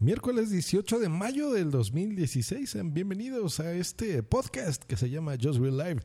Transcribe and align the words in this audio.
Miércoles 0.00 0.50
18 0.50 1.00
de 1.00 1.08
mayo 1.08 1.50
del 1.50 1.72
2016. 1.72 2.76
Bienvenidos 2.92 3.58
a 3.58 3.72
este 3.72 4.22
podcast 4.22 4.84
que 4.84 4.96
se 4.96 5.10
llama 5.10 5.34
Just 5.42 5.58
Real 5.58 5.76
Live. 5.76 6.02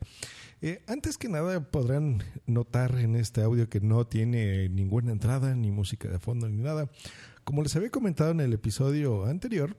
Eh, 0.62 0.82
antes 0.88 1.16
que 1.16 1.28
nada 1.28 1.70
podrán 1.70 2.24
notar 2.44 2.98
en 2.98 3.14
este 3.14 3.42
audio 3.42 3.68
que 3.68 3.80
no 3.80 4.04
tiene 4.04 4.68
ninguna 4.68 5.12
entrada, 5.12 5.54
ni 5.54 5.70
música 5.70 6.08
de 6.08 6.18
fondo, 6.18 6.48
ni 6.48 6.60
nada. 6.60 6.90
Como 7.44 7.62
les 7.62 7.76
había 7.76 7.90
comentado 7.90 8.32
en 8.32 8.40
el 8.40 8.52
episodio 8.52 9.26
anterior, 9.26 9.76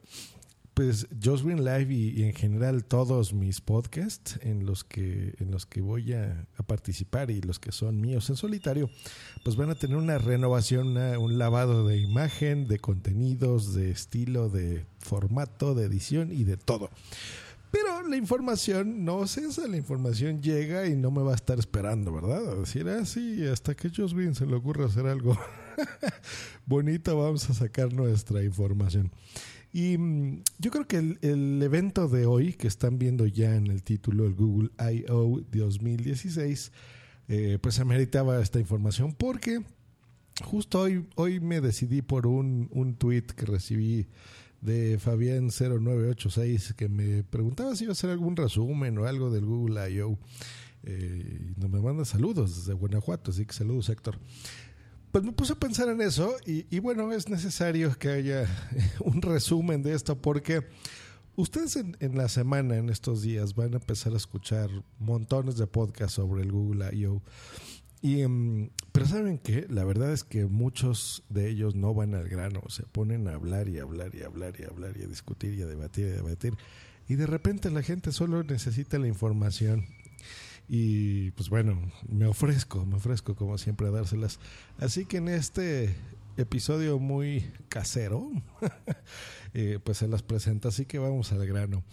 pues 0.76 1.08
Just 1.24 1.46
Live 1.46 1.88
y, 1.92 2.24
en 2.24 2.34
general 2.34 2.84
todos 2.84 3.34
mis 3.34 3.62
podcasts 3.62 4.38
en 4.42 4.66
los 4.66 4.84
que, 4.84 5.34
en 5.40 5.50
los 5.50 5.66
que 5.66 5.82
voy 5.82 6.14
a, 6.14 6.46
participar 6.68 7.32
y 7.32 7.42
los 7.42 7.60
que 7.60 7.72
son 7.72 8.02
míos 8.02 8.30
en 8.30 8.36
solitario, 8.36 8.90
pues 9.44 9.56
van 9.56 9.70
a 9.70 9.76
tener 9.76 9.96
una 9.96 10.18
renovación, 10.18 10.98
un 10.98 11.38
lavado 11.38 11.88
de 11.88 11.98
imagen, 11.98 12.68
de 12.68 12.80
contenidos, 12.80 13.74
de 13.74 13.90
estilo, 13.90 14.50
de 14.50 14.86
formato, 15.00 15.76
de 15.76 15.86
edición 15.86 16.32
y 16.32 16.44
de 16.44 16.58
todo. 16.58 16.90
Pero 17.72 18.08
la 18.08 18.18
información 18.18 19.06
no 19.06 19.28
cesa, 19.28 19.68
la 19.68 19.78
información 19.78 20.42
llega 20.42 20.88
y 20.88 20.96
no 20.96 21.12
me 21.12 21.22
va 21.22 21.32
a 21.32 21.36
estar 21.36 21.58
esperando, 21.58 22.14
¿verdad? 22.14 22.52
A 22.52 22.56
decir, 22.56 22.88
ah, 22.90 23.06
sí, 23.06 23.46
hasta 23.46 23.76
que 23.76 23.90
Josh 23.90 24.14
Green 24.14 24.36
se 24.36 24.46
le 24.46 24.56
ocurra 24.56 24.86
hacer 24.86 25.06
algo 25.06 25.38
bonito, 26.66 27.18
vamos 27.18 27.50
a 27.50 27.54
sacar 27.54 27.94
nuestra 27.94 28.44
información. 28.44 29.12
Y 29.76 29.98
mm, 29.98 30.44
yo 30.58 30.72
creo 30.72 30.88
que 30.88 30.96
el, 31.00 31.62
evento 31.62 32.08
de 32.08 32.26
hoy, 32.26 32.54
que 32.54 32.70
están 32.70 32.98
viendo 32.98 33.26
ya 33.26 33.58
en 33.58 33.68
el 33.68 33.84
título, 33.84 34.26
el 34.26 34.34
Google 34.34 34.70
I.O. 34.80 35.42
2016, 35.52 36.72
eh, 37.28 37.60
pues 37.60 37.82
ameritaba 37.82 38.42
esta 38.42 38.58
información 38.58 39.14
porque 39.14 39.62
justo 40.46 40.80
hoy, 40.80 41.06
hoy 41.16 41.42
me 41.42 41.60
decidí 41.60 42.02
por 42.02 42.26
un, 42.26 42.70
un 42.72 42.96
tweet 42.96 43.24
que 43.24 43.46
recibí 43.46 44.08
de 44.62 44.98
Fabián0986 44.98 46.74
que 46.76 46.88
me 46.88 47.26
preguntaba 47.26 47.76
si 47.76 47.84
iba 47.84 47.92
a 47.92 47.96
hacer 47.96 48.12
algún 48.12 48.38
resumen 48.38 48.98
o 48.98 49.04
algo 49.08 49.30
del 49.30 49.44
Google 49.44 49.92
I.O. 49.92 50.18
Eh, 50.84 51.54
no 51.58 51.68
me 51.68 51.82
manda 51.82 52.06
saludos 52.06 52.56
desde 52.56 52.74
Guanajuato, 52.74 53.32
así 53.32 53.46
que 53.46 53.52
saludos 53.52 53.90
Héctor. 53.90 54.20
Pues 55.16 55.24
me 55.24 55.32
puse 55.32 55.54
a 55.54 55.56
pensar 55.56 55.88
en 55.88 56.02
eso 56.02 56.36
y, 56.46 56.80
bueno, 56.80 57.14
es 57.14 57.30
necesario 57.30 57.98
que 57.98 58.10
haya 58.10 58.50
un 59.00 59.22
resumen 59.22 59.82
de 59.82 59.94
esto 59.94 60.22
porque 60.22 60.68
ustedes 61.38 61.78
en, 61.78 62.18
la 62.18 62.28
semana, 62.28 62.76
en 62.76 62.90
estos 62.90 63.22
días, 63.22 63.56
van 63.56 63.76
a 63.76 63.78
empezar 63.78 64.12
a 64.12 64.18
escuchar 64.18 64.70
montones 65.00 65.56
de 65.56 65.68
podcasts 65.68 66.16
sobre 66.16 66.44
el 66.44 66.52
Google 66.52 66.94
I.O. 66.94 67.22
Y, 68.02 68.24
em, 68.24 68.72
pero 68.92 69.06
saben 69.06 69.38
que 69.38 69.66
la 69.70 69.86
verdad 69.86 70.12
es 70.12 70.26
que 70.26 70.48
muchos 70.48 71.24
de 71.30 71.48
ellos 71.48 71.76
no 71.76 71.94
van 71.94 72.14
al 72.14 72.28
grano, 72.28 72.62
se 72.68 72.84
ponen 72.84 73.30
a 73.30 73.36
hablar 73.36 73.70
y 73.70 73.80
hablar 73.80 74.14
y 74.16 74.24
hablar 74.24 74.60
y 74.60 74.66
hablar 74.66 74.98
y 74.98 75.04
a 75.04 75.08
discutir 75.08 75.54
y 75.54 75.62
a 75.62 75.66
debatir 75.66 76.08
y 76.08 76.10
a 76.10 76.16
debatir. 76.16 76.58
Y 77.08 77.16
de 77.16 77.26
repente 77.26 77.72
la 77.72 77.84
gente 77.84 78.12
solo 78.12 78.44
necesita 78.44 79.00
la 79.00 79.08
información 79.08 79.86
y 80.68 81.32
pues 81.32 81.50
bueno, 81.50 81.80
me 82.08 82.26
ofrezco, 82.26 82.86
me 82.86 82.96
ofrezco 82.96 83.36
como 83.36 83.58
siempre 83.58 83.88
a 83.88 83.92
dárselas. 83.92 84.40
Así 84.78 85.06
que 85.06 85.18
en 85.18 85.28
este 85.28 85.96
episodio 86.38 87.00
muy 87.00 87.52
casero, 87.70 88.32
eh, 89.54 89.80
pues 89.84 90.00
se 90.00 90.08
las 90.08 90.24
presenta, 90.24 90.70
así 90.70 90.86
que 90.86 91.00
vamos 91.00 91.32
al 91.32 91.46
grano. 91.46 91.84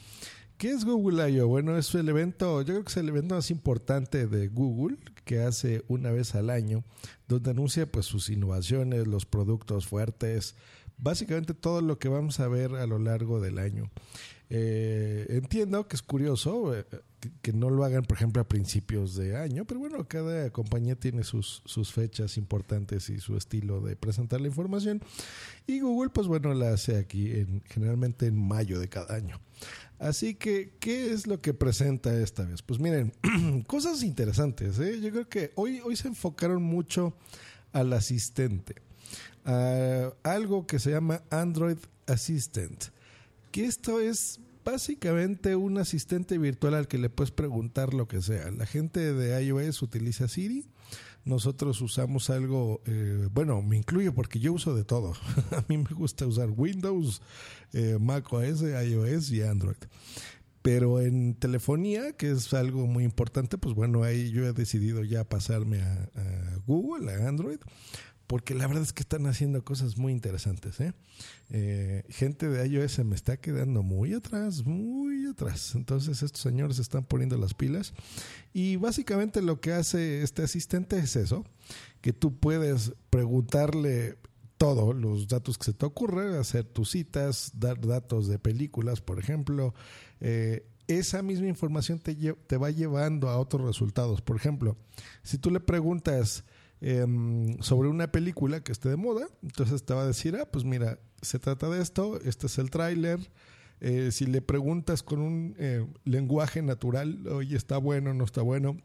¿Qué 0.56 0.70
es 0.70 0.84
Google 0.84 1.28
I.O.? 1.28 1.48
Bueno, 1.48 1.76
es 1.76 1.92
el 1.94 2.08
evento, 2.08 2.60
yo 2.60 2.66
creo 2.66 2.84
que 2.84 2.90
es 2.90 2.96
el 2.96 3.08
evento 3.08 3.34
más 3.34 3.50
importante 3.50 4.28
de 4.28 4.48
Google 4.48 4.96
que 5.24 5.40
hace 5.40 5.84
una 5.88 6.12
vez 6.12 6.34
al 6.34 6.50
año, 6.50 6.84
donde 7.26 7.50
anuncia 7.50 7.90
pues 7.90 8.06
sus 8.06 8.30
innovaciones, 8.30 9.08
los 9.08 9.26
productos 9.26 9.88
fuertes, 9.88 10.54
básicamente 10.98 11.54
todo 11.54 11.80
lo 11.80 11.98
que 11.98 12.08
vamos 12.08 12.38
a 12.38 12.46
ver 12.46 12.76
a 12.76 12.86
lo 12.86 12.98
largo 13.00 13.40
del 13.40 13.58
año. 13.58 13.90
Eh, 14.54 15.24
entiendo 15.30 15.88
que 15.88 15.96
es 15.96 16.02
curioso 16.02 16.76
eh, 16.76 16.84
que, 17.40 17.54
no 17.54 17.70
lo 17.70 17.86
hagan, 17.86 18.04
por 18.04 18.18
ejemplo, 18.18 18.42
a 18.42 18.46
principios 18.46 19.16
de 19.16 19.34
año, 19.34 19.64
pero 19.64 19.80
bueno, 19.80 20.06
cada 20.06 20.50
compañía 20.50 20.94
tiene 20.94 21.24
sus, 21.24 21.62
sus 21.64 21.90
fechas 21.90 22.36
importantes 22.36 23.08
y 23.08 23.18
su 23.18 23.38
estilo 23.38 23.80
de 23.80 23.96
presentar 23.96 24.42
la 24.42 24.48
información. 24.48 25.00
Y 25.66 25.80
Google, 25.80 26.10
pues 26.10 26.26
bueno, 26.26 26.52
la 26.52 26.74
hace 26.74 26.98
aquí 26.98 27.30
en, 27.30 27.62
generalmente 27.62 28.26
en 28.26 28.36
mayo 28.36 28.78
de 28.78 28.90
cada 28.90 29.14
año. 29.14 29.40
Así 29.98 30.34
que, 30.34 30.76
¿qué 30.80 31.14
es 31.14 31.26
lo 31.26 31.40
que 31.40 31.54
presenta 31.54 32.14
esta 32.14 32.44
vez? 32.44 32.60
Pues 32.60 32.78
miren, 32.78 33.14
cosas 33.66 34.02
interesantes. 34.02 34.78
¿eh? 34.80 35.00
Yo 35.00 35.12
creo 35.12 35.28
que 35.30 35.52
hoy, 35.54 35.80
hoy 35.82 35.96
se 35.96 36.08
enfocaron 36.08 36.62
mucho 36.62 37.16
al 37.72 37.90
asistente. 37.94 38.74
A 39.46 40.12
algo 40.24 40.66
que 40.66 40.78
se 40.78 40.90
llama 40.90 41.22
Android 41.30 41.78
Assistant 42.06 42.92
que 43.52 43.66
esto 43.66 44.00
es 44.00 44.40
básicamente 44.64 45.54
un 45.56 45.78
asistente 45.78 46.38
virtual 46.38 46.74
al 46.74 46.88
que 46.88 46.98
le 46.98 47.10
puedes 47.10 47.30
preguntar 47.30 47.94
lo 47.94 48.08
que 48.08 48.22
sea. 48.22 48.50
La 48.50 48.66
gente 48.66 49.12
de 49.12 49.44
iOS 49.44 49.82
utiliza 49.82 50.26
Siri. 50.26 50.66
Nosotros 51.24 51.80
usamos 51.82 52.30
algo, 52.30 52.80
eh, 52.86 53.28
bueno, 53.32 53.62
me 53.62 53.76
incluyo 53.76 54.12
porque 54.12 54.40
yo 54.40 54.52
uso 54.54 54.74
de 54.74 54.84
todo. 54.84 55.12
A 55.52 55.64
mí 55.68 55.78
me 55.78 55.94
gusta 55.94 56.26
usar 56.26 56.50
Windows, 56.50 57.22
eh, 57.72 57.98
Mac 58.00 58.32
OS, 58.32 58.62
iOS 58.62 59.30
y 59.30 59.42
Android. 59.42 59.76
Pero 60.62 61.00
en 61.00 61.34
telefonía, 61.34 62.12
que 62.12 62.30
es 62.30 62.54
algo 62.54 62.86
muy 62.86 63.04
importante, 63.04 63.58
pues 63.58 63.74
bueno, 63.74 64.04
ahí 64.04 64.30
yo 64.30 64.46
he 64.46 64.52
decidido 64.52 65.02
ya 65.02 65.24
pasarme 65.24 65.80
a 65.80 66.08
Google, 66.66 67.12
a 67.12 67.28
Android, 67.28 67.58
porque 68.26 68.54
la 68.54 68.66
verdad 68.66 68.82
es 68.82 68.92
que 68.92 69.02
están 69.02 69.26
haciendo 69.26 69.64
cosas 69.64 69.96
muy 69.96 70.12
interesantes. 70.12 70.80
¿eh? 70.80 70.92
¿eh? 71.50 72.04
gente 72.08 72.48
de 72.48 72.66
iOS 72.66 73.00
me 73.04 73.14
está 73.14 73.36
quedando 73.36 73.82
muy 73.82 74.14
atrás, 74.14 74.64
muy 74.64 75.26
atrás. 75.26 75.74
Entonces 75.74 76.22
estos 76.22 76.40
señores 76.40 76.78
están 76.78 77.04
poniendo 77.04 77.36
las 77.36 77.54
pilas 77.54 77.92
y 78.52 78.76
básicamente 78.76 79.42
lo 79.42 79.60
que 79.60 79.72
hace 79.72 80.22
este 80.22 80.42
asistente 80.42 80.98
es 80.98 81.16
eso, 81.16 81.44
que 82.00 82.12
tú 82.12 82.38
puedes 82.38 82.92
preguntarle 83.10 84.18
todo, 84.56 84.92
los 84.92 85.26
datos 85.26 85.58
que 85.58 85.64
se 85.64 85.72
te 85.72 85.86
ocurren, 85.86 86.34
hacer 86.34 86.64
tus 86.64 86.90
citas, 86.90 87.50
dar 87.54 87.80
datos 87.80 88.28
de 88.28 88.38
películas, 88.38 89.00
por 89.00 89.18
ejemplo. 89.18 89.74
Eh, 90.20 90.64
esa 90.86 91.22
misma 91.22 91.48
información 91.48 92.00
te 92.00 92.56
va 92.56 92.70
llevando 92.70 93.28
a 93.28 93.38
otros 93.38 93.66
resultados. 93.66 94.20
Por 94.20 94.36
ejemplo, 94.36 94.76
si 95.22 95.38
tú 95.38 95.50
le 95.50 95.60
preguntas 95.60 96.44
Em, 96.84 97.62
sobre 97.62 97.88
una 97.88 98.10
película 98.10 98.60
que 98.60 98.72
esté 98.72 98.88
de 98.88 98.96
moda. 98.96 99.28
Entonces 99.44 99.84
te 99.84 99.94
va 99.94 100.02
a 100.02 100.06
decir, 100.06 100.34
ah, 100.34 100.50
pues 100.50 100.64
mira, 100.64 100.98
se 101.20 101.38
trata 101.38 101.70
de 101.70 101.80
esto, 101.80 102.20
este 102.22 102.48
es 102.48 102.58
el 102.58 102.70
tráiler. 102.70 103.20
Eh, 103.80 104.10
si 104.10 104.26
le 104.26 104.42
preguntas 104.42 105.04
con 105.04 105.20
un 105.20 105.54
eh, 105.58 105.86
lenguaje 106.04 106.60
natural, 106.60 107.24
oye, 107.28 107.56
está 107.56 107.78
bueno, 107.78 108.14
no 108.14 108.24
está 108.24 108.42
bueno, 108.42 108.78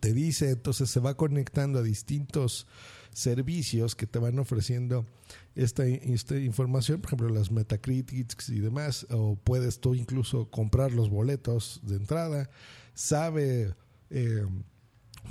te 0.00 0.12
dice, 0.12 0.50
entonces 0.50 0.90
se 0.90 1.00
va 1.00 1.16
conectando 1.16 1.78
a 1.78 1.82
distintos 1.82 2.66
servicios 3.14 3.96
que 3.96 4.06
te 4.06 4.18
van 4.18 4.38
ofreciendo 4.38 5.06
esta, 5.54 5.86
esta 5.86 6.36
información, 6.38 7.00
por 7.00 7.08
ejemplo, 7.08 7.30
las 7.30 7.50
Metacritics 7.50 8.50
y 8.50 8.60
demás, 8.60 9.06
o 9.08 9.36
puedes 9.36 9.80
tú 9.80 9.94
incluso 9.94 10.50
comprar 10.50 10.92
los 10.92 11.08
boletos 11.08 11.80
de 11.82 11.96
entrada, 11.96 12.50
sabe... 12.92 13.74
Eh, 14.10 14.44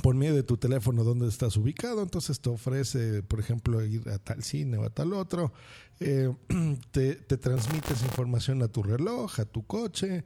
por 0.01 0.15
medio 0.15 0.35
de 0.35 0.43
tu 0.43 0.57
teléfono 0.57 1.03
donde 1.03 1.27
estás 1.27 1.57
ubicado, 1.57 2.01
entonces 2.01 2.39
te 2.39 2.49
ofrece, 2.49 3.23
por 3.23 3.39
ejemplo, 3.39 3.83
ir 3.83 4.07
a 4.09 4.19
tal 4.19 4.43
cine 4.43 4.77
o 4.77 4.83
a 4.83 4.89
tal 4.89 5.13
otro, 5.13 5.51
eh, 5.99 6.33
te, 6.91 7.15
te 7.15 7.37
transmites 7.37 8.03
información 8.03 8.61
a 8.61 8.67
tu 8.67 8.83
reloj, 8.83 9.39
a 9.39 9.45
tu 9.45 9.65
coche, 9.65 10.23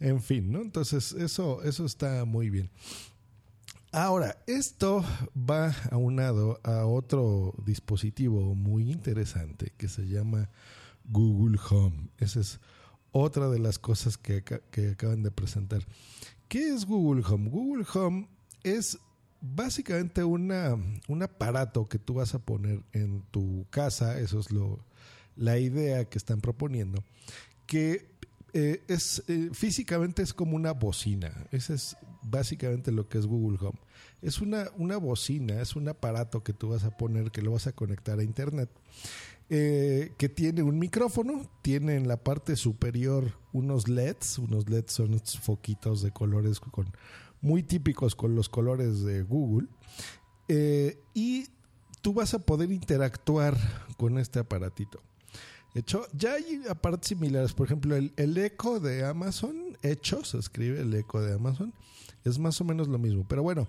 en 0.00 0.20
fin, 0.20 0.50
¿no? 0.50 0.60
Entonces 0.60 1.12
eso, 1.12 1.62
eso 1.62 1.84
está 1.84 2.24
muy 2.24 2.50
bien. 2.50 2.70
Ahora, 3.92 4.42
esto 4.46 5.04
va 5.36 5.74
aunado 5.90 6.58
a 6.64 6.86
otro 6.86 7.54
dispositivo 7.64 8.54
muy 8.54 8.90
interesante 8.90 9.74
que 9.76 9.88
se 9.88 10.08
llama 10.08 10.48
Google 11.04 11.58
Home. 11.70 12.08
Esa 12.16 12.40
es 12.40 12.58
otra 13.10 13.50
de 13.50 13.58
las 13.58 13.78
cosas 13.78 14.16
que, 14.16 14.42
que 14.42 14.88
acaban 14.88 15.22
de 15.22 15.30
presentar. 15.30 15.86
¿Qué 16.48 16.70
es 16.70 16.86
Google 16.86 17.22
Home? 17.28 17.50
Google 17.50 17.84
Home 17.94 18.28
es 18.62 18.98
básicamente 19.42 20.24
una, 20.24 20.76
un 21.08 21.22
aparato 21.22 21.88
que 21.88 21.98
tú 21.98 22.14
vas 22.14 22.34
a 22.34 22.38
poner 22.38 22.82
en 22.92 23.22
tu 23.30 23.66
casa, 23.70 24.18
eso 24.18 24.38
es 24.38 24.50
lo, 24.50 24.78
la 25.36 25.58
idea 25.58 26.04
que 26.04 26.16
están 26.16 26.40
proponiendo, 26.40 27.02
que 27.66 28.06
eh, 28.54 28.82
es 28.86 29.22
eh, 29.28 29.50
físicamente 29.52 30.22
es 30.22 30.32
como 30.32 30.56
una 30.56 30.72
bocina. 30.72 31.32
Ese 31.50 31.74
es 31.74 31.96
básicamente 32.22 32.92
lo 32.92 33.08
que 33.08 33.18
es 33.18 33.26
Google 33.26 33.58
Home. 33.60 33.78
Es 34.20 34.40
una, 34.40 34.70
una 34.76 34.96
bocina, 34.98 35.60
es 35.60 35.74
un 35.74 35.88
aparato 35.88 36.44
que 36.44 36.52
tú 36.52 36.68
vas 36.68 36.84
a 36.84 36.96
poner, 36.96 37.30
que 37.30 37.42
lo 37.42 37.52
vas 37.52 37.66
a 37.66 37.72
conectar 37.72 38.18
a 38.18 38.22
internet. 38.22 38.70
Eh, 39.50 40.12
que 40.16 40.28
tiene 40.28 40.62
un 40.62 40.78
micrófono, 40.78 41.50
tiene 41.60 41.96
en 41.96 42.08
la 42.08 42.16
parte 42.16 42.56
superior 42.56 43.32
unos 43.52 43.88
LEDs, 43.88 44.38
unos 44.38 44.70
LEDs 44.70 44.92
son 44.92 45.14
estos 45.14 45.40
foquitos 45.40 46.00
de 46.00 46.10
colores 46.10 46.58
con 46.60 46.86
muy 47.42 47.62
típicos 47.62 48.14
con 48.14 48.34
los 48.34 48.48
colores 48.48 49.02
de 49.02 49.22
Google. 49.22 49.68
Eh, 50.48 50.98
y 51.12 51.46
tú 52.00 52.14
vas 52.14 52.32
a 52.34 52.38
poder 52.38 52.72
interactuar 52.72 53.56
con 53.96 54.18
este 54.18 54.38
aparatito. 54.38 55.02
hecho. 55.74 56.06
Ya 56.12 56.34
hay 56.34 56.62
aparatos 56.68 57.08
similares, 57.08 57.52
por 57.52 57.66
ejemplo, 57.66 57.96
el, 57.96 58.12
el 58.16 58.36
Echo 58.38 58.80
de 58.80 59.04
Amazon, 59.04 59.76
hecho, 59.82 60.24
se 60.24 60.38
escribe 60.38 60.80
el 60.80 60.94
Echo 60.94 61.20
de 61.20 61.34
Amazon, 61.34 61.74
es 62.24 62.38
más 62.38 62.60
o 62.60 62.64
menos 62.64 62.88
lo 62.88 62.98
mismo. 62.98 63.24
Pero 63.28 63.42
bueno, 63.42 63.68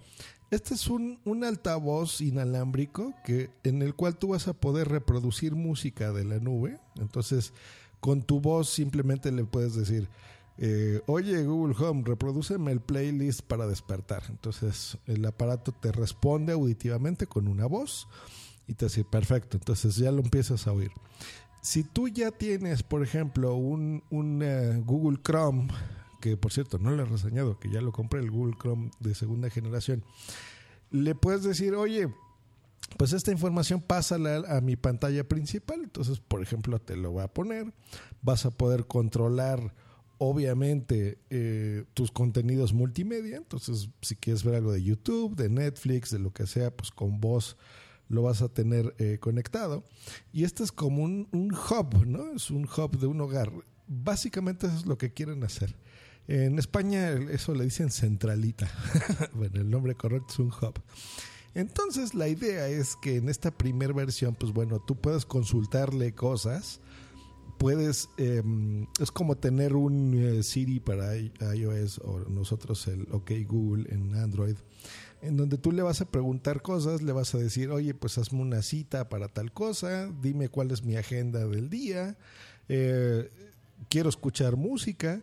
este 0.51 0.75
es 0.75 0.87
un, 0.87 1.19
un, 1.25 1.43
altavoz 1.43 2.21
inalámbrico 2.21 3.13
que, 3.25 3.49
en 3.63 3.81
el 3.81 3.95
cual 3.95 4.17
tú 4.17 4.29
vas 4.29 4.47
a 4.47 4.53
poder 4.53 4.89
reproducir 4.89 5.55
música 5.55 6.11
de 6.11 6.25
la 6.25 6.39
nube. 6.39 6.79
Entonces, 6.95 7.53
con 7.99 8.21
tu 8.21 8.39
voz 8.39 8.69
simplemente 8.69 9.31
le 9.31 9.45
puedes 9.45 9.75
decir, 9.75 10.09
eh, 10.57 11.01
oye 11.07 11.43
Google 11.43 11.75
Home, 11.79 12.03
reproduceme 12.05 12.71
el 12.71 12.79
playlist 12.79 13.41
para 13.41 13.67
despertar. 13.67 14.23
Entonces, 14.29 14.97
el 15.07 15.25
aparato 15.25 15.71
te 15.71 15.91
responde 15.91 16.53
auditivamente 16.53 17.27
con 17.27 17.47
una 17.47 17.65
voz 17.65 18.07
y 18.67 18.73
te 18.75 18.85
dice, 18.85 19.03
perfecto, 19.03 19.57
entonces 19.57 19.95
ya 19.95 20.11
lo 20.11 20.21
empiezas 20.21 20.67
a 20.67 20.71
oír. 20.71 20.91
Si 21.61 21.83
tú 21.83 22.07
ya 22.07 22.31
tienes, 22.31 22.83
por 22.83 23.03
ejemplo, 23.03 23.55
un, 23.55 24.03
uh, 24.11 24.83
Google 24.83 25.19
Chrome, 25.23 25.67
que 26.19 26.37
por 26.37 26.51
cierto 26.51 26.77
no 26.77 26.91
le 26.91 27.03
he 27.03 27.05
reseñado, 27.05 27.57
que 27.59 27.69
ya 27.69 27.81
lo 27.81 27.91
compré, 27.91 28.19
el 28.19 28.31
Google 28.31 28.55
Chrome 28.59 28.91
de 28.99 29.15
segunda 29.15 29.49
generación, 29.49 30.03
le 30.91 31.15
puedes 31.15 31.43
decir, 31.43 31.73
oye, 31.73 32.09
pues 32.97 33.13
esta 33.13 33.31
información 33.31 33.81
pasa 33.81 34.15
a 34.15 34.61
mi 34.61 34.75
pantalla 34.75 35.27
principal. 35.27 35.81
Entonces, 35.83 36.19
por 36.19 36.41
ejemplo, 36.41 36.79
te 36.79 36.95
lo 36.95 37.11
voy 37.11 37.23
a 37.23 37.27
poner. 37.27 37.73
Vas 38.21 38.45
a 38.45 38.51
poder 38.51 38.85
controlar, 38.85 39.73
obviamente, 40.17 41.17
eh, 41.29 41.85
tus 41.93 42.11
contenidos 42.11 42.73
multimedia. 42.73 43.37
Entonces, 43.37 43.89
si 44.01 44.15
quieres 44.15 44.43
ver 44.43 44.55
algo 44.55 44.71
de 44.71 44.83
YouTube, 44.83 45.35
de 45.35 45.49
Netflix, 45.49 46.11
de 46.11 46.19
lo 46.19 46.31
que 46.31 46.47
sea, 46.47 46.75
pues 46.75 46.91
con 46.91 47.19
voz 47.19 47.57
lo 48.09 48.23
vas 48.23 48.41
a 48.41 48.49
tener 48.49 48.95
eh, 48.99 49.17
conectado. 49.19 49.83
Y 50.31 50.43
este 50.43 50.63
es 50.63 50.71
como 50.71 51.03
un, 51.03 51.27
un, 51.31 51.53
hub, 51.53 52.05
¿no? 52.05 52.33
Es 52.33 52.51
un 52.51 52.65
hub 52.65 52.99
de 52.99 53.07
un 53.07 53.19
hogar. 53.21 53.51
Básicamente 53.87 54.67
eso 54.67 54.77
es 54.77 54.85
lo 54.85 54.97
que 54.97 55.13
quieren 55.13 55.43
hacer. 55.43 55.75
En 56.27 56.57
España 56.57 57.11
eso 57.31 57.53
le 57.53 57.65
dicen 57.65 57.89
centralita. 57.89 58.71
bueno, 59.33 59.59
el 59.59 59.69
nombre 59.69 59.95
correcto 59.95 60.27
es 60.31 60.39
un 60.39 60.47
hub. 60.47 60.81
Entonces 61.53 62.13
la 62.13 62.27
idea 62.27 62.67
es 62.67 62.95
que 62.95 63.17
en 63.17 63.29
esta 63.29 63.51
primera 63.51 63.93
versión, 63.93 64.35
pues 64.35 64.53
bueno, 64.53 64.79
tú 64.79 64.95
puedes 64.95 65.25
consultarle 65.25 66.13
cosas. 66.13 66.79
Puedes, 67.57 68.09
eh, 68.17 68.43
es 68.99 69.11
como 69.11 69.35
tener 69.37 69.75
un 69.75 70.13
eh, 70.13 70.43
Siri 70.43 70.79
para 70.79 71.15
iOS 71.15 71.99
o 71.99 72.19
nosotros 72.29 72.87
el 72.87 73.07
OK 73.11 73.31
Google 73.47 73.85
en 73.89 74.15
Android 74.15 74.55
en 75.23 75.37
donde 75.37 75.57
tú 75.57 75.71
le 75.71 75.81
vas 75.81 76.01
a 76.01 76.11
preguntar 76.11 76.61
cosas, 76.61 77.01
le 77.01 77.13
vas 77.13 77.33
a 77.33 77.37
decir, 77.37 77.71
oye, 77.71 77.93
pues 77.93 78.17
hazme 78.17 78.41
una 78.41 78.61
cita 78.61 79.07
para 79.07 79.29
tal 79.29 79.53
cosa, 79.53 80.11
dime 80.21 80.49
cuál 80.49 80.71
es 80.71 80.83
mi 80.83 80.97
agenda 80.97 81.47
del 81.47 81.69
día, 81.69 82.17
eh, 82.67 83.31
quiero 83.89 84.09
escuchar 84.09 84.57
música. 84.57 85.21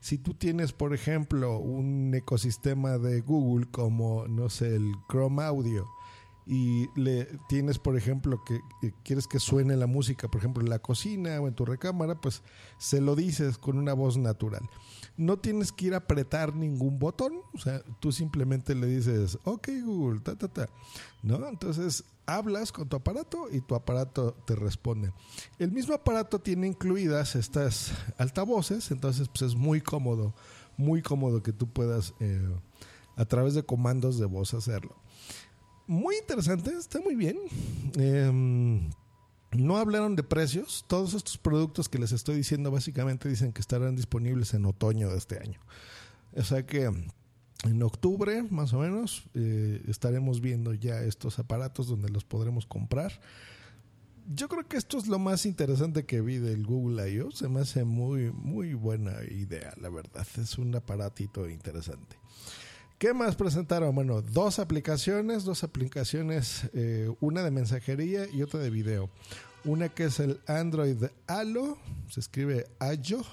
Si 0.00 0.16
tú 0.16 0.32
tienes, 0.32 0.72
por 0.72 0.94
ejemplo, 0.94 1.58
un 1.58 2.14
ecosistema 2.14 2.96
de 2.96 3.20
Google 3.20 3.66
como, 3.70 4.26
no 4.26 4.48
sé, 4.48 4.74
el 4.74 4.90
Chrome 5.10 5.42
Audio, 5.42 5.86
y 6.44 6.88
le 6.98 7.26
tienes, 7.48 7.78
por 7.78 7.96
ejemplo, 7.96 8.42
que, 8.44 8.60
quieres 9.04 9.28
que 9.28 9.38
suene 9.38 9.76
la 9.76 9.86
música, 9.86 10.28
por 10.28 10.40
ejemplo, 10.40 10.62
en 10.62 10.70
la 10.70 10.80
cocina 10.80 11.40
o 11.40 11.46
en 11.46 11.54
tu 11.54 11.64
recámara, 11.64 12.20
pues 12.20 12.42
se 12.78 13.00
lo 13.00 13.14
dices 13.14 13.58
con 13.58 13.78
una 13.78 13.92
voz 13.92 14.16
natural. 14.16 14.68
No 15.16 15.38
tienes 15.38 15.70
que 15.70 15.86
ir 15.86 15.94
a 15.94 15.98
apretar 15.98 16.54
ningún 16.54 16.98
botón, 16.98 17.34
o 17.54 17.58
sea, 17.58 17.82
tú 18.00 18.10
simplemente 18.10 18.74
le 18.74 18.86
dices, 18.86 19.38
ok 19.44 19.68
Google, 19.84 20.20
ta, 20.20 20.36
ta, 20.36 20.48
ta, 20.48 20.68
¿no? 21.22 21.46
Entonces 21.46 22.04
hablas 22.26 22.72
con 22.72 22.88
tu 22.88 22.96
aparato 22.96 23.48
y 23.50 23.60
tu 23.60 23.74
aparato 23.74 24.32
te 24.44 24.56
responde. 24.56 25.12
El 25.58 25.70
mismo 25.70 25.94
aparato 25.94 26.40
tiene 26.40 26.66
incluidas 26.66 27.36
estas 27.36 27.92
altavoces, 28.18 28.90
entonces 28.90 29.28
pues 29.28 29.42
es 29.42 29.54
muy 29.54 29.80
cómodo, 29.80 30.34
muy 30.76 31.02
cómodo 31.02 31.42
que 31.42 31.52
tú 31.52 31.68
puedas 31.68 32.14
eh, 32.18 32.42
a 33.16 33.24
través 33.26 33.54
de 33.54 33.62
comandos 33.62 34.18
de 34.18 34.26
voz 34.26 34.54
hacerlo 34.54 35.01
muy 35.86 36.16
interesante, 36.16 36.72
está 36.72 37.00
muy 37.00 37.14
bien. 37.14 37.36
Em, 37.96 38.90
no 39.52 39.76
hablaron 39.76 40.16
de 40.16 40.22
precios. 40.22 40.84
Todos 40.88 41.14
estos 41.14 41.38
productos 41.38 41.88
que 41.88 41.98
les 41.98 42.12
estoy 42.12 42.36
diciendo 42.36 42.70
básicamente 42.70 43.28
dicen 43.28 43.52
que 43.52 43.60
estarán 43.60 43.96
disponibles 43.96 44.54
en 44.54 44.64
otoño 44.64 45.10
de 45.10 45.18
este 45.18 45.38
año. 45.38 45.60
O 46.34 46.42
sea 46.42 46.64
que 46.64 46.90
en 47.64 47.82
octubre, 47.82 48.42
más 48.50 48.72
o 48.72 48.78
menos, 48.78 49.24
eh, 49.34 49.82
estaremos 49.86 50.40
viendo 50.40 50.74
ya 50.74 51.00
estos 51.02 51.38
aparatos 51.38 51.86
donde 51.86 52.08
los 52.08 52.24
podremos 52.24 52.66
comprar. 52.66 53.20
Yo 54.34 54.48
creo 54.48 54.66
que 54.66 54.76
esto 54.76 54.98
es 54.98 55.08
lo 55.08 55.18
más 55.18 55.46
interesante 55.46 56.06
que 56.06 56.20
vi 56.20 56.38
del 56.38 56.64
Google 56.64 57.10
I.O. 57.10 57.30
Se 57.32 57.48
me 57.48 57.60
hace 57.60 57.84
muy, 57.84 58.32
muy 58.32 58.74
buena 58.74 59.22
idea, 59.24 59.74
la 59.80 59.90
verdad. 59.90 60.26
Es 60.38 60.58
un 60.58 60.74
aparatito 60.74 61.48
interesante. 61.48 62.21
¿Qué 63.02 63.14
más 63.14 63.34
presentaron? 63.34 63.96
Bueno, 63.96 64.22
dos 64.22 64.60
aplicaciones, 64.60 65.42
dos 65.42 65.64
aplicaciones, 65.64 66.70
eh, 66.72 67.12
una 67.18 67.42
de 67.42 67.50
mensajería 67.50 68.28
y 68.32 68.42
otra 68.42 68.60
de 68.60 68.70
video. 68.70 69.10
Una 69.64 69.88
que 69.88 70.04
es 70.04 70.20
el 70.20 70.38
Android 70.46 71.06
Halo, 71.26 71.78
se 72.08 72.20
escribe 72.20 72.68
Ayo, 72.78 73.24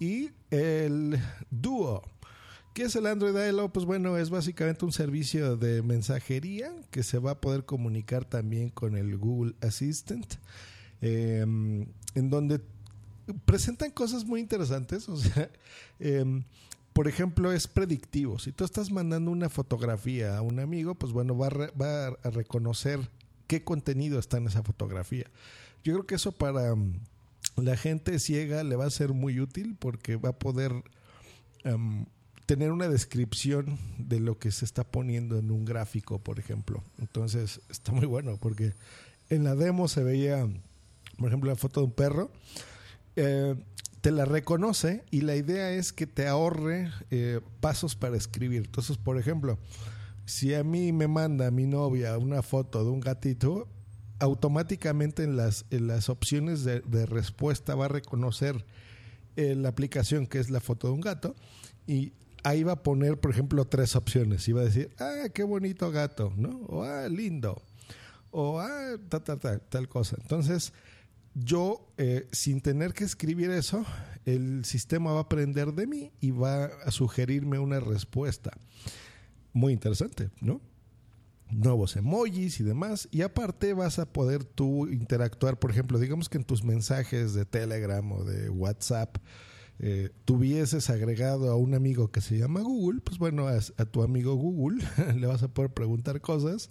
y 0.00 0.30
el 0.50 1.16
Duo. 1.48 2.02
¿Qué 2.74 2.82
es 2.82 2.96
el 2.96 3.06
Android 3.06 3.36
Halo? 3.36 3.72
Pues 3.72 3.86
bueno, 3.86 4.18
es 4.18 4.30
básicamente 4.30 4.84
un 4.84 4.90
servicio 4.90 5.56
de 5.56 5.82
mensajería 5.82 6.74
que 6.90 7.04
se 7.04 7.20
va 7.20 7.30
a 7.30 7.40
poder 7.40 7.66
comunicar 7.66 8.24
también 8.24 8.70
con 8.70 8.96
el 8.96 9.16
Google 9.16 9.54
Assistant, 9.60 10.26
em, 11.00 11.86
en 12.16 12.30
donde 12.30 12.60
presentan 13.44 13.92
cosas 13.92 14.24
muy 14.24 14.40
interesantes. 14.40 15.08
O 15.08 15.16
sea, 15.16 15.50
em, 16.00 16.42
por 16.96 17.08
ejemplo, 17.08 17.52
es 17.52 17.66
predictivo. 17.66 18.38
Si 18.38 18.52
tú 18.52 18.64
estás 18.64 18.90
mandando 18.90 19.30
una 19.30 19.50
fotografía 19.50 20.38
a 20.38 20.40
un 20.40 20.60
amigo, 20.60 20.94
pues 20.94 21.12
bueno, 21.12 21.36
va 21.36 21.48
a, 21.48 22.06
a 22.26 22.30
reconocer 22.30 23.10
qué 23.46 23.62
contenido 23.62 24.18
está 24.18 24.38
en 24.38 24.46
esa 24.46 24.62
fotografía. 24.62 25.26
Yo 25.84 25.92
creo 25.92 26.06
que 26.06 26.14
eso 26.14 26.32
para 26.32 26.74
mm, 26.74 26.98
la 27.56 27.76
gente 27.76 28.18
ciega 28.18 28.64
le 28.64 28.76
va 28.76 28.86
a 28.86 28.90
ser 28.90 29.12
muy 29.12 29.40
útil 29.40 29.76
porque 29.78 30.16
va 30.16 30.30
a 30.30 30.38
poder 30.38 30.72
em, 31.64 32.06
tener 32.46 32.72
una 32.72 32.88
descripción 32.88 33.78
de 33.98 34.18
lo 34.18 34.38
que 34.38 34.50
se 34.50 34.64
está 34.64 34.82
poniendo 34.82 35.38
en 35.38 35.50
un 35.50 35.66
gráfico, 35.66 36.18
por 36.18 36.38
ejemplo. 36.38 36.82
Entonces, 36.98 37.60
está 37.68 37.92
muy 37.92 38.06
bueno 38.06 38.38
porque 38.40 38.72
en 39.28 39.44
la 39.44 39.54
demo 39.54 39.86
se 39.88 40.02
veía, 40.02 40.48
por 41.18 41.28
ejemplo, 41.28 41.50
la 41.50 41.56
foto 41.56 41.80
de 41.80 41.86
un 41.88 41.92
perro. 41.92 42.30
Eh, 43.16 43.54
te 44.06 44.12
la 44.12 44.24
reconoce 44.24 45.02
y 45.10 45.22
la 45.22 45.34
idea 45.34 45.72
es 45.72 45.92
que 45.92 46.06
te 46.06 46.28
ahorre 46.28 46.92
eh, 47.10 47.40
pasos 47.58 47.96
para 47.96 48.16
escribir. 48.16 48.62
Entonces, 48.66 48.98
por 48.98 49.18
ejemplo, 49.18 49.58
si 50.26 50.54
a 50.54 50.62
mí 50.62 50.92
me 50.92 51.08
manda 51.08 51.50
mi 51.50 51.66
novia 51.66 52.16
una 52.16 52.40
foto 52.42 52.84
de 52.84 52.90
un 52.90 53.00
gatito, 53.00 53.66
automáticamente 54.20 55.24
en 55.24 55.36
las, 55.36 55.66
en 55.70 55.88
las 55.88 56.08
opciones 56.08 56.62
de, 56.62 57.06
respuesta 57.06 57.74
va 57.74 57.86
a 57.86 57.88
reconocer 57.88 58.64
eh, 59.34 59.56
la 59.56 59.70
aplicación 59.70 60.28
que 60.28 60.38
es 60.38 60.50
la 60.50 60.60
foto 60.60 60.86
de 60.86 60.92
un 60.92 61.00
gato 61.00 61.34
y 61.88 62.12
ahí 62.44 62.62
va 62.62 62.74
a 62.74 62.82
poner, 62.84 63.18
por 63.18 63.32
ejemplo, 63.32 63.64
tres 63.64 63.96
opciones. 63.96 64.48
Va 64.54 64.60
a 64.60 64.66
decir, 64.66 64.94
ah, 65.00 65.24
qué 65.34 65.42
bonito 65.42 65.90
gato, 65.90 66.32
¿no? 66.36 66.60
O 66.68 66.84
ah, 66.84 67.08
lindo. 67.08 67.60
O 68.30 68.60
ah, 68.60 68.98
tal 69.68 69.88
cosa. 69.88 70.16
Entonces, 70.20 70.72
yo, 71.38 71.92
eh, 71.98 72.28
sin 72.32 72.62
tener 72.62 72.94
que 72.94 73.04
escribir 73.04 73.50
eso, 73.50 73.84
el 74.24 74.64
sistema 74.64 75.12
va 75.12 75.18
a 75.18 75.22
aprender 75.22 75.74
de 75.74 75.86
mí 75.86 76.10
y 76.18 76.30
va 76.30 76.64
a 76.64 76.90
sugerirme 76.90 77.58
una 77.58 77.78
respuesta. 77.78 78.56
Muy 79.52 79.74
interesante, 79.74 80.30
¿no? 80.40 80.62
Nuevos 81.50 81.94
emojis 81.96 82.58
y 82.60 82.64
demás. 82.64 83.06
Y 83.10 83.20
aparte 83.20 83.74
vas 83.74 83.98
a 83.98 84.10
poder 84.10 84.44
tú 84.44 84.88
interactuar, 84.88 85.58
por 85.58 85.70
ejemplo, 85.70 85.98
digamos 85.98 86.30
que 86.30 86.38
en 86.38 86.44
tus 86.44 86.64
mensajes 86.64 87.34
de 87.34 87.44
Telegram 87.44 88.10
o 88.12 88.24
de 88.24 88.48
WhatsApp 88.48 89.18
eh, 89.78 90.08
tuvieses 90.24 90.88
agregado 90.88 91.50
a 91.50 91.56
un 91.56 91.74
amigo 91.74 92.10
que 92.10 92.22
se 92.22 92.38
llama 92.38 92.62
Google, 92.62 93.02
pues 93.02 93.18
bueno, 93.18 93.46
a, 93.46 93.58
a 93.58 93.84
tu 93.84 94.02
amigo 94.02 94.34
Google 94.36 94.82
le 95.14 95.26
vas 95.26 95.42
a 95.42 95.48
poder 95.48 95.70
preguntar 95.70 96.22
cosas 96.22 96.70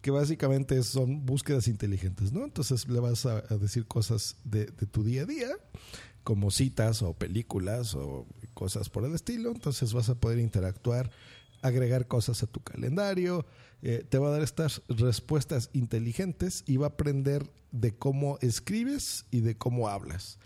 que 0.00 0.10
básicamente 0.10 0.82
son 0.82 1.26
búsquedas 1.26 1.68
inteligentes, 1.68 2.32
¿no? 2.32 2.44
Entonces 2.44 2.88
le 2.88 3.00
vas 3.00 3.26
a, 3.26 3.42
decir 3.58 3.86
cosas 3.86 4.36
de, 4.44 4.66
tu 4.66 5.04
día 5.04 5.22
a 5.22 5.26
día, 5.26 5.48
como 6.24 6.50
citas 6.50 7.02
o 7.02 7.14
películas 7.14 7.94
o 7.94 8.26
cosas 8.54 8.88
por 8.88 9.04
el 9.04 9.14
estilo, 9.14 9.50
entonces 9.50 9.92
vas 9.92 10.08
a 10.08 10.14
poder 10.14 10.38
interactuar, 10.38 11.10
agregar 11.62 12.06
cosas 12.06 12.42
a 12.42 12.46
tu 12.46 12.60
calendario, 12.60 13.44
eh, 13.82 14.04
te 14.08 14.18
va 14.18 14.28
a 14.28 14.32
dar 14.32 14.42
estas 14.42 14.82
respuestas 14.88 15.70
inteligentes 15.72 16.64
y 16.66 16.76
va 16.76 16.86
a 16.86 16.90
aprender 16.90 17.50
de 17.72 17.94
cómo 17.94 18.38
escribes 18.40 19.26
y 19.30 19.40
de 19.40 19.56
cómo 19.56 19.88
hablas. 19.88 20.38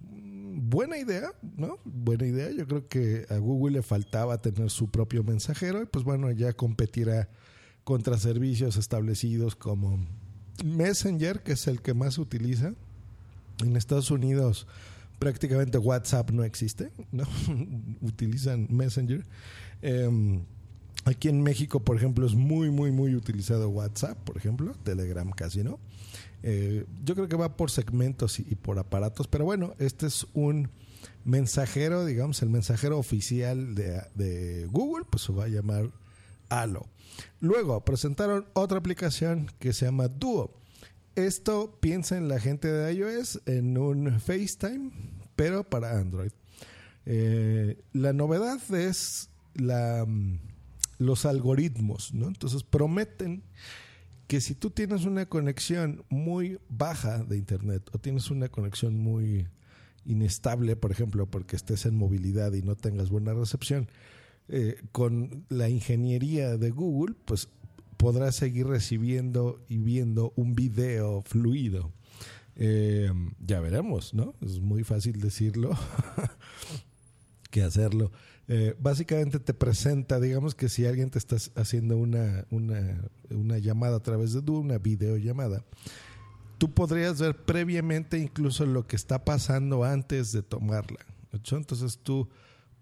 Buena 0.00 0.98
idea, 0.98 1.32
¿no? 1.56 1.78
Buena 1.84 2.26
idea. 2.26 2.50
Yo 2.50 2.66
creo 2.66 2.86
que 2.86 3.26
a 3.28 3.38
Google 3.38 3.78
le 3.78 3.82
faltaba 3.82 4.40
tener 4.40 4.70
su 4.70 4.88
propio 4.90 5.24
mensajero 5.24 5.82
y 5.82 5.86
pues 5.86 6.04
bueno, 6.04 6.30
ya 6.30 6.52
competirá 6.52 7.28
contra 7.84 8.18
servicios 8.18 8.76
establecidos 8.76 9.54
como 9.56 9.98
Messenger, 10.64 11.42
que 11.42 11.52
es 11.52 11.66
el 11.66 11.82
que 11.82 11.94
más 11.94 12.14
se 12.14 12.22
utiliza, 12.22 12.74
En 13.62 13.76
Estados 13.76 14.10
Unidos 14.10 14.66
prácticamente 15.18 15.78
WhatsApp 15.78 16.30
no 16.30 16.44
existe, 16.44 16.90
¿no? 17.12 17.24
Utilizan 18.02 18.66
Messenger. 18.70 19.24
Em, 19.80 20.44
aquí 21.04 21.28
en 21.28 21.42
México, 21.42 21.80
por 21.80 21.96
ejemplo, 21.96 22.26
es 22.26 22.34
muy, 22.34 22.70
muy, 22.70 22.90
muy 22.90 23.14
utilizado 23.14 23.68
WhatsApp, 23.68 24.18
por 24.18 24.36
ejemplo. 24.36 24.74
Telegram 24.82 25.30
casi 25.30 25.62
no. 25.62 25.78
Eh, 26.42 26.84
yo 27.04 27.14
creo 27.14 27.28
que 27.28 27.36
va 27.36 27.56
por 27.56 27.70
segmentos 27.70 28.38
y, 28.38 28.54
por 28.54 28.78
aparatos, 28.78 29.28
pero 29.28 29.44
bueno, 29.44 29.74
este 29.78 30.06
es 30.06 30.26
un 30.34 30.70
mensajero, 31.24 32.04
digamos, 32.04 32.42
el 32.42 32.50
mensajero 32.50 32.98
oficial 32.98 33.74
de, 33.74 34.02
de 34.14 34.66
Google, 34.66 35.06
pues 35.08 35.22
se 35.22 35.32
va 35.32 35.44
a 35.44 35.48
llamar 35.48 35.90
Luego 37.40 37.84
presentaron 37.84 38.46
otra 38.54 38.78
aplicación 38.78 39.50
que 39.58 39.72
se 39.72 39.86
llama 39.86 40.08
Duo. 40.08 40.60
Esto 41.14 41.78
piensa 41.80 42.16
en 42.16 42.28
la 42.28 42.40
gente 42.40 42.68
de 42.68 42.92
iOS 42.92 43.40
en 43.46 43.78
un 43.78 44.20
FaceTime, 44.20 44.90
pero 45.36 45.68
para 45.68 45.98
Android. 45.98 46.32
Eh, 47.06 47.82
la 47.92 48.12
novedad 48.12 48.60
es 48.74 49.30
mm, 49.54 50.34
los 50.98 51.26
algoritmos, 51.26 52.14
¿no? 52.14 52.26
Entonces 52.28 52.62
prometen 52.62 53.44
que 54.26 54.40
si 54.40 54.54
tú 54.54 54.70
tienes 54.70 55.04
una 55.04 55.26
conexión 55.26 56.04
muy 56.08 56.58
baja 56.68 57.18
de 57.24 57.36
internet 57.36 57.88
o 57.92 57.98
tienes 57.98 58.30
una 58.30 58.48
conexión 58.48 58.98
muy 58.98 59.46
inestable, 60.06 60.76
por 60.76 60.90
ejemplo, 60.90 61.26
porque 61.26 61.56
estés 61.56 61.86
en 61.86 61.96
movilidad 61.96 62.52
y 62.54 62.62
no 62.62 62.74
tengas 62.74 63.10
buena 63.10 63.34
recepción, 63.34 63.88
eh, 64.48 64.82
con 64.92 65.44
la 65.48 65.68
ingeniería 65.68 66.56
de 66.56 66.70
Google, 66.70 67.14
pues 67.24 67.48
podrás 67.96 68.36
seguir 68.36 68.66
recibiendo 68.66 69.64
y 69.68 69.78
viendo 69.78 70.32
un 70.36 70.54
video 70.54 71.22
fluido. 71.22 71.92
Eh, 72.56 73.10
ya 73.40 73.60
veremos, 73.60 74.14
¿no? 74.14 74.34
Es 74.40 74.60
muy 74.60 74.84
fácil 74.84 75.20
decirlo 75.20 75.70
que 77.50 77.62
hacerlo. 77.62 78.12
Eh, 78.46 78.76
básicamente 78.78 79.40
te 79.40 79.54
presenta, 79.54 80.20
digamos 80.20 80.54
que 80.54 80.68
si 80.68 80.84
alguien 80.84 81.08
te 81.08 81.18
está 81.18 81.36
haciendo 81.56 81.96
una, 81.96 82.46
una, 82.50 83.58
llamada 83.58 83.96
a 83.96 84.02
través 84.02 84.34
de 84.34 84.50
una 84.50 84.76
videollamada, 84.76 85.64
tú 86.58 86.74
podrías 86.74 87.18
ver 87.20 87.36
previamente 87.36 88.18
incluso 88.18 88.66
lo 88.66 88.86
que 88.86 88.96
está 88.96 89.24
pasando 89.24 89.84
antes 89.84 90.32
de 90.32 90.42
tomarla. 90.42 91.00
Entonces 91.32 91.98
tú 92.02 92.28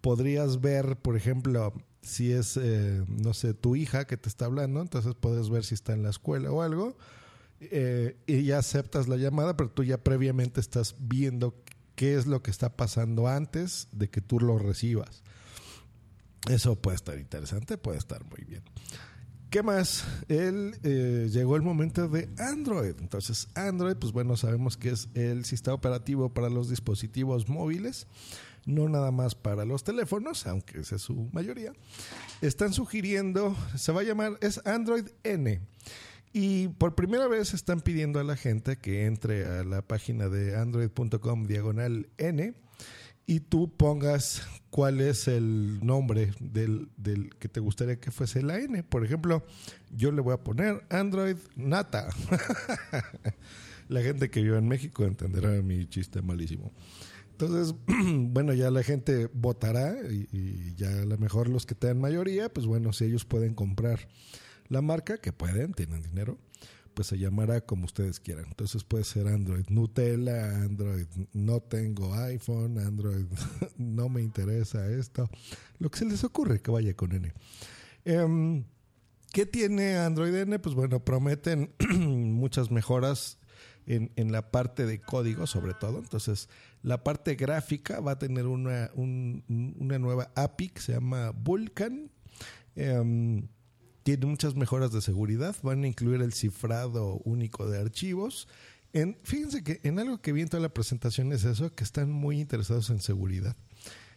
podrías 0.02 0.60
ver, 0.60 0.96
por 0.96 1.16
ejemplo, 1.16 1.72
si 2.02 2.32
es, 2.32 2.58
eh, 2.58 3.02
no 3.08 3.32
sé, 3.32 3.54
tu 3.54 3.76
hija 3.76 4.06
que 4.06 4.18
te 4.18 4.28
está 4.28 4.44
hablando, 4.44 4.82
entonces 4.82 5.14
puedes 5.18 5.48
ver 5.48 5.64
si 5.64 5.74
está 5.74 5.94
en 5.94 6.02
la 6.02 6.10
escuela 6.10 6.50
o 6.50 6.60
algo, 6.60 6.96
eh, 7.60 8.18
y 8.26 8.42
ya 8.42 8.58
aceptas 8.58 9.08
la 9.08 9.16
llamada, 9.16 9.56
pero 9.56 9.70
tú 9.70 9.84
ya 9.84 9.98
previamente 9.98 10.60
estás 10.60 10.96
viendo 10.98 11.54
qué 11.94 12.16
es 12.16 12.26
lo 12.26 12.42
que 12.42 12.50
está 12.50 12.76
pasando 12.76 13.28
antes 13.28 13.88
de 13.92 14.10
que 14.10 14.20
tú 14.20 14.40
lo 14.40 14.58
recibas. 14.58 15.22
Eso 16.50 16.74
puede 16.74 16.96
estar 16.96 17.18
interesante, 17.18 17.78
puede 17.78 17.98
estar 17.98 18.24
muy 18.24 18.44
bien. 18.44 18.64
¿Qué 19.48 19.62
más? 19.62 20.04
Él 20.28 20.76
eh, 20.82 21.28
llegó 21.30 21.56
el 21.56 21.62
momento 21.62 22.08
de 22.08 22.30
Android. 22.38 22.94
Entonces, 22.98 23.48
Android, 23.54 23.96
pues 23.96 24.12
bueno, 24.12 24.36
sabemos 24.36 24.76
que 24.76 24.88
es 24.88 25.08
el 25.14 25.44
sistema 25.44 25.74
operativo 25.74 26.32
para 26.32 26.48
los 26.48 26.70
dispositivos 26.70 27.48
móviles 27.48 28.08
no 28.66 28.88
nada 28.88 29.10
más 29.10 29.34
para 29.34 29.64
los 29.64 29.84
teléfonos, 29.84 30.46
aunque 30.46 30.80
esa 30.80 30.96
es 30.96 31.02
su 31.02 31.28
mayoría, 31.32 31.72
están 32.40 32.72
sugiriendo, 32.72 33.56
se 33.76 33.92
va 33.92 34.00
a 34.00 34.04
llamar, 34.04 34.38
es 34.40 34.60
Android 34.66 35.08
N. 35.22 35.60
Y 36.32 36.68
por 36.68 36.94
primera 36.94 37.28
vez 37.28 37.52
están 37.52 37.82
pidiendo 37.82 38.18
a 38.18 38.24
la 38.24 38.36
gente 38.36 38.76
que 38.76 39.04
entre 39.04 39.44
a 39.44 39.64
la 39.64 39.82
página 39.82 40.28
de 40.28 40.56
android.com 40.56 41.46
diagonal 41.46 42.08
N 42.16 42.54
y 43.26 43.40
tú 43.40 43.70
pongas 43.76 44.42
cuál 44.70 45.00
es 45.00 45.28
el 45.28 45.84
nombre 45.84 46.32
del, 46.40 46.88
del, 46.96 47.34
que 47.36 47.48
te 47.48 47.60
gustaría 47.60 48.00
que 48.00 48.10
fuese 48.10 48.42
la 48.42 48.58
N. 48.58 48.82
Por 48.82 49.04
ejemplo, 49.04 49.44
yo 49.90 50.10
le 50.10 50.22
voy 50.22 50.34
a 50.34 50.42
poner 50.42 50.84
Android 50.90 51.36
Nata. 51.54 52.08
la 53.88 54.02
gente 54.02 54.30
que 54.30 54.42
vive 54.42 54.58
en 54.58 54.68
México 54.68 55.04
entenderá 55.04 55.50
mi 55.62 55.86
chiste 55.86 56.22
malísimo. 56.22 56.72
Entonces, 57.42 57.74
bueno, 58.06 58.54
ya 58.54 58.70
la 58.70 58.82
gente 58.82 59.28
votará 59.32 59.96
y, 60.08 60.74
ya 60.76 60.88
a 61.02 61.04
lo 61.04 61.18
mejor 61.18 61.48
los 61.48 61.66
que 61.66 61.74
tengan 61.74 62.00
mayoría, 62.00 62.52
pues 62.52 62.66
bueno, 62.66 62.92
si 62.92 63.04
ellos 63.04 63.24
pueden 63.24 63.54
comprar 63.54 64.08
la 64.68 64.80
marca, 64.80 65.18
que 65.18 65.32
pueden, 65.32 65.74
tienen 65.74 66.02
dinero, 66.02 66.38
pues 66.94 67.08
se 67.08 67.18
llamará 67.18 67.60
como 67.62 67.86
ustedes 67.86 68.20
quieran. 68.20 68.46
Entonces 68.46 68.84
puede 68.84 69.02
ser 69.02 69.26
Android 69.26 69.66
Nutella, 69.70 70.62
Android 70.62 71.06
no 71.32 71.60
tengo 71.60 72.14
iPhone, 72.14 72.78
Android 72.78 73.26
no 73.76 74.08
me 74.08 74.22
interesa 74.22 74.88
esto, 74.88 75.28
lo 75.78 75.90
que 75.90 75.98
se 75.98 76.04
les 76.04 76.22
ocurre 76.22 76.60
que 76.60 76.70
vaya 76.70 76.94
con 76.94 77.12
N. 77.12 77.32
Em, 78.04 78.64
¿Qué 79.32 79.46
tiene 79.46 79.96
Android 79.96 80.34
N? 80.34 80.58
Pues 80.58 80.74
bueno, 80.74 81.04
prometen 81.04 81.74
muchas 81.90 82.70
mejoras 82.70 83.38
en, 83.86 84.32
la 84.32 84.50
parte 84.50 84.86
de 84.86 85.00
código 85.00 85.46
sobre 85.46 85.74
todo. 85.74 85.98
Entonces, 85.98 86.48
la 86.82 87.02
parte 87.02 87.34
gráfica 87.34 88.00
va 88.00 88.12
a 88.12 88.18
tener 88.18 88.46
una, 88.46 88.90
una 88.94 89.98
nueva 89.98 90.30
API 90.34 90.68
que 90.70 90.80
se 90.80 90.92
llama 90.92 91.30
Vulkan. 91.30 92.10
Em, 92.74 93.48
tiene 94.02 94.26
muchas 94.26 94.54
mejoras 94.54 94.92
de 94.92 95.00
seguridad. 95.00 95.56
Van 95.62 95.84
a 95.84 95.86
incluir 95.86 96.22
el 96.22 96.32
cifrado 96.32 97.20
único 97.24 97.68
de 97.68 97.80
archivos. 97.80 98.48
En, 98.92 99.18
fíjense 99.22 99.62
que 99.62 99.80
en 99.84 99.98
algo 99.98 100.20
que 100.20 100.32
vi 100.32 100.42
en 100.42 100.48
toda 100.48 100.62
la 100.62 100.74
presentación 100.74 101.32
es 101.32 101.44
eso, 101.44 101.74
que 101.74 101.84
están 101.84 102.10
muy 102.10 102.40
interesados 102.40 102.90
en 102.90 103.00
seguridad. 103.00 103.56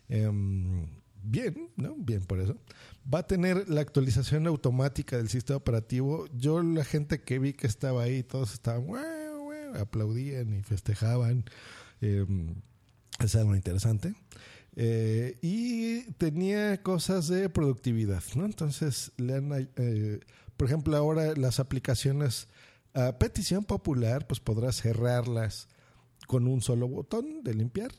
Em, 0.09 0.87
bien, 1.23 1.69
¿no? 1.75 1.95
Bien 1.97 2.23
por 2.23 2.39
eso. 2.39 2.57
Va 3.11 3.19
a 3.19 3.27
tener 3.27 3.69
la 3.69 3.81
actualización 3.81 4.47
automática 4.47 5.17
del 5.17 5.29
sistema 5.29 5.57
operativo. 5.57 6.27
Yo, 6.35 6.61
la 6.61 6.83
gente 6.83 7.21
que 7.21 7.39
vi 7.39 7.53
que 7.53 7.67
estaba 7.67 8.03
ahí, 8.03 8.23
todos 8.23 8.53
estaban, 8.53 8.87
aplaudían 9.79 10.53
y 10.53 10.63
festejaban. 10.63 11.45
Eh, 12.01 12.25
es 13.19 13.35
algo 13.35 13.55
interesante. 13.55 14.13
Eh, 14.75 15.37
y 15.41 16.11
tenía 16.13 16.81
cosas 16.83 17.27
de 17.27 17.49
productividad, 17.49 18.23
¿no? 18.35 18.45
Entonces, 18.45 19.11
le 19.17 19.69
eh, 19.77 20.19
por 20.57 20.67
ejemplo, 20.67 20.95
ahora 20.97 21.33
las 21.35 21.59
aplicaciones 21.59 22.49
a 22.93 23.17
petición 23.17 23.65
popular, 23.65 24.25
pues 24.27 24.39
podrás 24.39 24.81
cerrarlas 24.81 25.67
con 26.27 26.47
un 26.47 26.61
solo 26.61 26.87
botón 26.87 27.43
de 27.43 27.53
limpiar. 27.53 27.91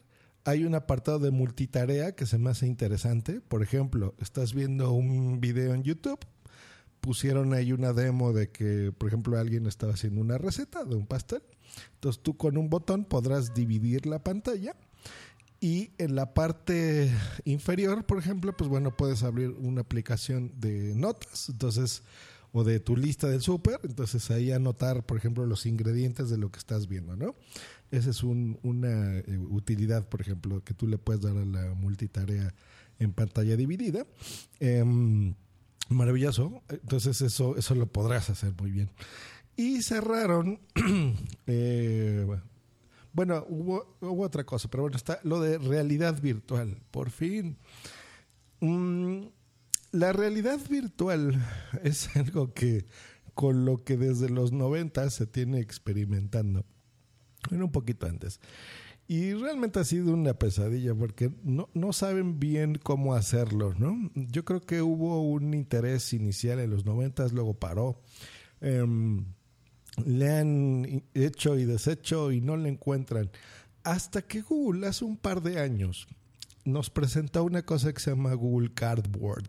Hay 0.45 0.65
un 0.65 0.75
apartado 0.75 1.19
de 1.19 1.31
multitarea 1.31 2.15
que 2.15 2.25
se 2.25 2.39
me 2.39 2.51
hace 2.51 2.67
interesante. 2.67 3.41
Por 3.41 3.63
ejemplo, 3.63 4.15
estás 4.21 4.55
viendo 4.55 4.93
un 4.93 5.41
video 5.41 5.75
en 5.75 5.83
YouTube, 5.83 6.21
pusieron 7.01 7.53
ahí 7.53 7.73
una 7.73 7.93
demo 7.93 8.33
de 8.33 8.51
que, 8.51 8.93
por 8.97 9.09
ejemplo, 9.09 9.39
alguien 9.39 9.67
estaba 9.67 9.95
haciendo 9.95 10.21
una 10.21 10.39
receta 10.39 10.85
de 10.85 10.95
un 10.95 11.07
pastel. 11.07 11.43
Entonces 11.95 12.23
tú 12.23 12.37
con 12.37 12.57
un 12.57 12.69
botón 12.71 13.05
podrás 13.05 13.55
dividir 13.55 14.07
la 14.07 14.23
pantalla 14.23 14.75
y 15.61 15.91
en 15.99 16.15
la 16.15 16.35
parte 16.35 17.11
inferior, 17.45 18.05
por 18.05 18.19
ejemplo, 18.19 18.57
pues 18.57 18.69
bueno, 18.69 18.97
puedes 18.97 19.23
abrir 19.23 19.51
una 19.51 19.81
aplicación 19.81 20.53
de 20.59 20.95
notas, 20.95 21.49
entonces 21.49 22.03
o 22.53 22.65
de 22.65 22.81
tu 22.81 22.97
lista 22.97 23.29
del 23.29 23.43
súper, 23.43 23.81
entonces 23.83 24.31
ahí 24.31 24.51
anotar, 24.51 25.05
por 25.05 25.19
ejemplo, 25.19 25.45
los 25.45 25.67
ingredientes 25.67 26.31
de 26.31 26.39
lo 26.39 26.51
que 26.51 26.59
estás 26.59 26.89
viendo, 26.89 27.17
¿no? 27.17 27.35
Esa 27.91 28.11
es 28.11 28.23
una 28.23 29.19
eh, 29.19 29.39
utilidad, 29.51 30.09
por 30.09 30.21
ejemplo, 30.21 30.65
que 30.65 30.73
tú 30.73 30.87
le 30.87 30.97
puedes 30.97 31.23
dar 31.23 31.37
a 31.37 31.45
la 31.45 31.75
multitarea 31.75 32.55
en 32.99 33.13
pantalla 33.13 33.57
dividida. 33.57 34.07
Em, 34.59 35.35
Maravilloso. 35.89 36.63
Entonces 36.69 37.21
eso, 37.21 37.57
eso 37.57 37.75
lo 37.75 37.87
podrás 37.87 38.29
hacer 38.31 38.53
muy 38.61 38.71
bien. 38.71 38.91
Y 39.57 39.83
cerraron, 39.83 40.61
eh, 41.47 42.27
bueno, 43.13 43.45
hubo, 43.49 43.97
hubo, 44.01 44.23
otra 44.23 44.45
cosa, 44.45 44.69
pero 44.69 44.83
bueno, 44.83 44.97
está 44.97 45.19
lo 45.23 45.41
de 45.41 45.59
realidad 45.59 46.21
virtual. 46.21 46.83
Por 46.91 47.11
fin. 47.11 47.57
Mm, 48.61 49.27
la 49.93 50.13
realidad 50.13 50.61
virtual 50.69 51.43
es 51.83 52.15
algo 52.17 52.53
que 52.53 52.85
con 53.35 53.65
lo 53.65 53.85
que 53.85 53.97
desde 53.97 54.29
los 54.29 54.53
90 54.53 55.09
se 55.11 55.27
tiene 55.27 55.61
experimentando. 55.61 56.65
Bueno, 57.49 57.67
un 57.67 57.73
poquito 57.73 58.07
antes. 58.07 58.41
Y 59.09 59.35
realmente 59.35 59.79
ha 59.79 59.85
sido 59.85 60.13
una 60.13 60.35
pesadilla 60.35 60.95
porque 60.95 61.31
no, 61.45 61.69
no 61.75 61.93
saben 61.93 62.41
bien 62.41 62.75
cómo 62.83 63.15
hacerlo, 63.15 63.73
¿no? 63.79 64.11
Yo 64.15 64.45
creo 64.45 64.61
que 64.61 64.83
hubo 64.83 65.23
un 65.23 65.55
interés 65.55 66.13
inicial 66.13 66.59
en 66.59 66.71
los 66.71 66.85
noventas, 66.85 67.33
luego 67.33 67.55
paró. 67.55 68.03
Em, 68.61 69.25
le 70.05 70.31
han 70.31 71.05
hecho 71.15 71.57
y 71.57 71.65
deshecho 71.65 72.33
y 72.33 72.41
no 72.41 72.57
le 72.57 72.69
encuentran. 72.69 73.31
Hasta 73.83 74.23
que 74.23 74.43
Google 74.43 74.87
hace 74.87 75.05
un 75.05 75.17
par 75.17 75.43
de 75.43 75.61
años 75.61 76.07
nos 76.65 76.91
presentó 76.91 77.45
una 77.45 77.63
cosa 77.63 77.93
que 77.93 78.01
se 78.01 78.11
llama 78.11 78.35
Google 78.35 78.73
Cardboard, 78.75 79.49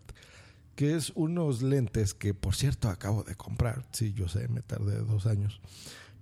que 0.76 0.94
es 0.94 1.10
unos 1.16 1.62
lentes 1.62 2.14
que, 2.14 2.34
por 2.34 2.54
cierto, 2.54 2.88
acabo 2.88 3.24
de 3.24 3.34
comprar. 3.34 3.84
Sí, 3.92 4.12
yo 4.12 4.28
sé, 4.28 4.46
me 4.48 4.62
tardé 4.62 4.98
dos 4.98 5.26
años 5.26 5.60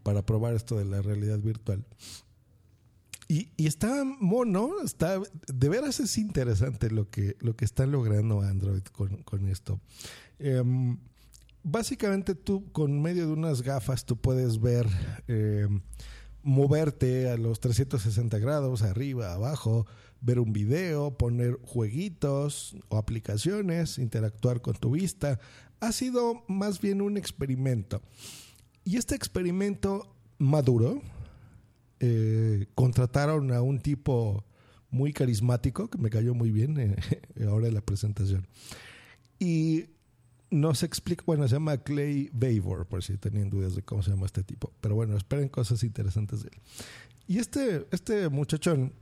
para 0.03 0.25
probar 0.25 0.55
esto 0.55 0.79
de 0.79 0.87
la 0.87 1.03
realidad 1.03 1.39
virtual 1.39 1.85
y, 3.29 3.49
y, 3.57 3.67
está 3.67 4.05
mono, 4.05 4.81
está, 4.85 5.21
de 5.53 5.69
veras 5.69 5.99
es 5.99 6.17
interesante 6.17 6.91
lo 6.91 7.11
que, 7.11 7.37
lo 7.41 7.57
que 7.57 7.65
está 7.65 7.87
logrando 7.87 8.41
Android 8.43 8.83
con, 8.85 9.23
con 9.25 9.49
esto. 9.49 9.81
Em, 10.39 10.99
básicamente 11.67 12.37
tú 12.37 12.71
con 12.71 13.03
medio 13.03 13.27
de 13.27 13.33
unas 13.33 13.63
gafas 13.63 14.05
tú 14.05 14.17
puedes 14.17 14.61
ver, 14.61 14.87
em, 15.27 15.81
moverte 16.45 17.29
a 17.29 17.37
los 17.37 17.59
360 17.59 18.39
grados, 18.39 18.83
arriba, 18.83 19.33
abajo, 19.33 19.85
ver 20.21 20.39
un 20.39 20.53
video, 20.53 21.19
poner 21.19 21.59
jueguitos 21.65 22.77
o 22.89 22.97
aplicaciones, 22.97 23.99
interactuar 23.99 24.61
con 24.61 24.75
tu 24.75 24.93
vista. 24.93 25.41
Ha 25.81 25.91
sido 25.91 26.45
más 26.47 26.81
bien 26.81 27.03
un 27.03 27.17
experimento. 27.17 28.01
Y 28.85 28.97
este 28.97 29.17
experimento 29.17 30.15
maduro, 30.39 31.03
eh, 31.99 32.67
contrataron 32.77 33.53
a 33.53 33.61
un 33.61 33.81
tipo 33.81 34.45
muy 34.91 35.13
carismático 35.13 35.91
que 35.91 35.99
me 35.99 36.11
cayó 36.11 36.33
muy 36.33 36.53
bien 36.53 36.79
eh, 36.79 36.97
ahora 37.49 37.67
en 37.67 37.75
la 37.75 37.81
presentación. 37.81 38.47
Y 39.41 39.96
nos 40.51 40.83
explica, 40.83 41.25
bueno, 41.27 41.47
se 41.49 41.55
llama 41.55 41.79
Clay 41.79 42.31
Vavor, 42.33 42.87
por 42.87 43.03
si 43.03 43.17
tenían 43.17 43.51
dudas 43.51 43.75
de 43.75 43.83
cómo 43.83 44.03
se 44.03 44.11
llama 44.11 44.27
este 44.27 44.43
tipo. 44.43 44.73
Pero 44.81 44.95
bueno, 44.95 45.17
esperen 45.17 45.49
cosas 45.49 45.83
interesantes 45.83 46.43
de 46.43 46.51
él. 46.53 46.61
Y 47.27 47.39
este, 47.39 47.87
este 47.91 48.29
muchachón 48.29 48.93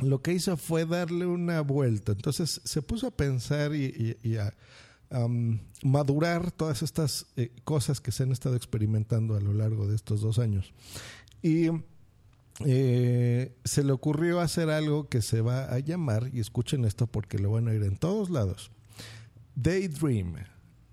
lo 0.00 0.20
que 0.20 0.32
hizo 0.32 0.56
fue 0.56 0.84
darle 0.84 1.26
una 1.26 1.60
vuelta. 1.62 2.12
Entonces 2.12 2.60
se 2.64 2.82
puso 2.82 3.06
a 3.06 3.10
pensar 3.10 3.74
y, 3.74 4.36
a 4.36 4.52
madurar 5.82 6.50
todas 6.50 6.82
estas 6.82 7.26
eh, 7.36 7.52
cosas 7.64 8.00
que 8.00 8.10
se 8.10 8.24
han 8.24 8.32
estado 8.32 8.56
experimentando 8.56 9.36
a 9.36 9.40
lo 9.40 9.52
largo 9.52 9.86
de 9.86 9.94
estos 9.94 10.20
dos 10.20 10.38
años. 10.38 10.74
Y 11.42 11.68
eh, 12.64 13.54
se 13.64 13.84
le 13.84 13.92
ocurrió 13.92 14.40
hacer 14.40 14.68
algo 14.68 15.08
que 15.08 15.22
se 15.22 15.40
va 15.40 15.72
a 15.72 15.78
llamar, 15.78 16.30
y 16.32 16.40
escuchen 16.40 16.84
esto 16.84 17.06
porque 17.06 17.38
lo 17.38 17.52
van 17.52 17.68
a 17.68 17.70
oír 17.70 17.84
en 17.84 17.96
todos 17.96 18.30
lados, 18.30 18.70
Daydream. 19.54 20.36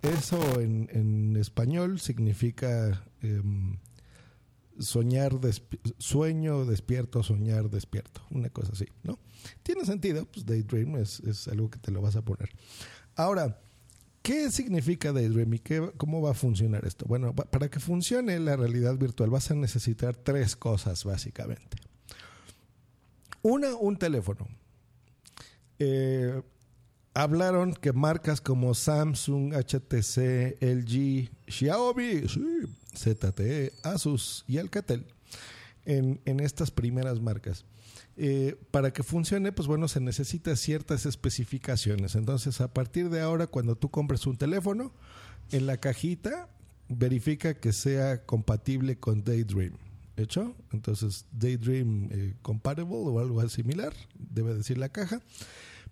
Eso 0.03 0.59
en, 0.59 1.37
español 1.37 1.99
significa 1.99 3.05
em, 3.21 3.77
soñar, 4.77 5.39
sueño, 5.97 6.65
despierto, 6.65 7.23
soñar, 7.23 7.69
despierto. 7.69 8.21
Una 8.29 8.49
cosa 8.49 8.73
así, 8.73 8.85
¿no? 9.03 9.17
Tiene 9.63 9.85
sentido, 9.85 10.25
pues 10.25 10.45
Daydream 10.45 10.97
es, 10.97 11.47
algo 11.47 11.69
que 11.69 11.79
te 11.79 11.91
lo 11.91 12.01
vas 12.01 12.15
a 12.15 12.21
poner. 12.21 12.49
Ahora, 13.15 13.59
¿Qué 14.21 14.49
significa 14.51 15.11
Daydream 15.11 15.55
y 15.55 15.59
qué, 15.59 15.91
cómo 15.97 16.21
va 16.21 16.31
a 16.31 16.33
funcionar 16.33 16.85
esto? 16.85 17.05
Bueno, 17.05 17.35
para 17.35 17.69
que 17.69 17.81
funcione 17.81 18.39
la 18.39 18.55
realidad 18.55 18.95
virtual 18.95 19.29
vas 19.29 19.51
a 19.51 19.53
necesitar 19.53 20.15
tres 20.15 20.55
cosas 20.55 21.03
básicamente. 21.03 21.75
Una, 23.41 23.75
un 23.75 23.97
teléfono. 23.97 24.47
Eh, 25.77 26.41
hablaron 27.13 27.73
que 27.73 27.93
marcas 27.93 28.41
como 28.41 28.73
Samsung, 28.73 29.53
HTC, 29.53 30.57
LG, 30.61 31.29
Xiaomi, 31.47 32.23
ZTE, 32.95 33.73
Asus 33.83 34.45
y 34.47 34.57
Alcatel 34.57 35.05
en, 35.85 36.21
en 36.25 36.39
estas 36.39 36.71
primeras 36.71 37.19
marcas 37.21 37.65
eh, 38.15 38.55
para 38.69 38.93
que 38.93 39.01
funcione, 39.01 39.51
pues 39.51 39.67
bueno, 39.67 39.87
se 39.87 39.99
necesitan 39.99 40.55
ciertas 40.55 41.05
especificaciones. 41.07 42.13
Entonces, 42.15 42.61
a 42.61 42.71
partir 42.71 43.09
de 43.09 43.21
ahora, 43.21 43.47
cuando 43.47 43.75
tú 43.75 43.89
compres 43.89 44.27
un 44.27 44.37
teléfono, 44.37 44.93
en 45.51 45.65
la 45.65 45.77
cajita 45.77 46.47
verifica 46.89 47.55
que 47.55 47.73
sea 47.73 48.23
compatible 48.25 48.97
con 48.99 49.23
Daydream. 49.23 49.73
¿Hecho? 50.15 50.55
Entonces, 50.71 51.25
Daydream 51.31 52.09
eh, 52.11 52.35
Compatible 52.43 52.91
o 52.91 53.19
algo 53.19 53.49
similar, 53.49 53.93
debe 54.13 54.53
decir 54.53 54.77
la 54.77 54.89
caja, 54.89 55.23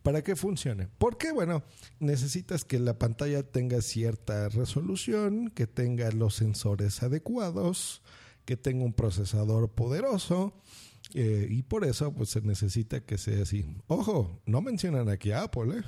para 0.04 0.24
que 0.24 0.36
funcione. 0.36 0.88
Porque, 0.98 1.32
bueno, 1.32 1.64
necesitas 2.00 2.66
que 2.66 2.80
la 2.80 2.98
pantalla 2.98 3.44
tenga 3.44 3.82
cierta 3.82 4.50
resolución, 4.50 5.50
que 5.50 5.68
tenga 5.68 6.12
los 6.12 6.36
sensores 6.36 7.04
adecuados, 7.04 8.02
que 8.46 8.58
tenga 8.58 8.84
un 8.84 8.94
procesador 8.94 9.70
poderoso, 9.70 10.54
eh, 11.14 11.48
y 11.50 11.64
por 11.64 11.84
eso 11.84 12.14
pues 12.14 12.30
se 12.30 12.42
necesita 12.42 13.02
que 13.02 13.18
sea 13.18 13.44
así. 13.44 13.66
Ojo, 13.88 14.42
no 14.46 14.62
mencionan 14.62 15.10
aquí 15.10 15.32
a 15.32 15.44
Apple, 15.44 15.80
¿eh? 15.80 15.84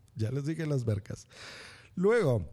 ya 0.14 0.30
les 0.30 0.44
dije 0.44 0.66
las 0.66 0.84
vercas. 0.84 1.26
Luego, 1.94 2.50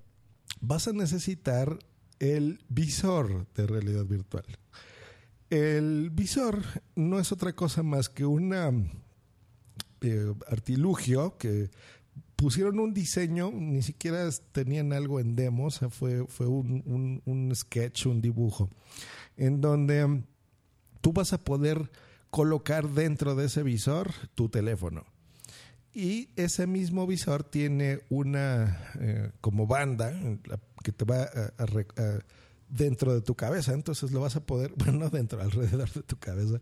vas 0.62 0.88
a 0.88 0.94
necesitar 0.94 1.78
el 2.20 2.64
visor 2.70 3.48
de 3.54 3.68
realidad 3.68 4.06
virtual. 4.06 4.46
El 5.50 6.10
visor 6.10 6.62
no 6.96 7.20
es 7.20 7.32
otra 7.32 7.54
cosa 7.54 7.84
más 7.84 8.10
que 8.10 8.26
un 8.26 8.54
eh, 10.02 10.34
artilugio 10.48 11.38
que 11.38 11.70
pusieron 12.36 12.80
un 12.80 12.94
diseño, 12.94 13.52
ni 13.52 13.82
siquiera 13.82 14.30
tenían 14.52 14.94
algo 14.94 15.20
en 15.20 15.36
demo, 15.36 15.70
fue, 15.72 16.26
fue 16.28 16.48
un, 16.48 17.22
un 17.26 17.56
sketch, 17.56 18.06
un 18.06 18.22
dibujo, 18.22 18.70
en 19.38 19.62
donde 19.62 20.24
tú 21.02 21.14
vas 21.14 21.34
a 21.34 21.44
poder 21.44 21.92
colocar 22.30 22.90
dentro 22.90 23.36
de 23.36 23.46
ese 23.46 23.64
visor 23.64 24.12
tu 24.36 24.50
teléfono. 24.50 25.06
Y 25.94 26.30
ese 26.36 26.68
mismo 26.68 27.08
visor 27.08 27.44
tiene 27.44 28.02
una 28.10 28.92
eh, 29.00 29.32
como 29.42 29.66
banda 29.66 30.14
que 30.84 30.92
te 30.92 31.06
va 31.06 31.28
dentro 32.70 33.14
de 33.14 33.22
tu 33.22 33.36
cabeza. 33.36 33.74
Entonces 33.74 34.12
lo 34.12 34.22
vas 34.22 34.36
a 34.36 34.46
poder, 34.46 34.74
bueno, 34.78 35.00
no 35.00 35.10
dentro, 35.10 35.42
alrededor 35.42 35.92
de 35.92 36.04
tu 36.04 36.18
cabeza, 36.18 36.62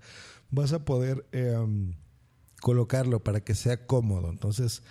vas 0.49 0.73
a 0.73 0.85
poder 0.85 1.25
em, 1.31 1.95
colocarlo 2.65 3.23
para 3.23 3.41
que 3.41 3.53
sea 3.53 3.85
cómodo. 3.85 4.31
Entonces, 4.31 4.81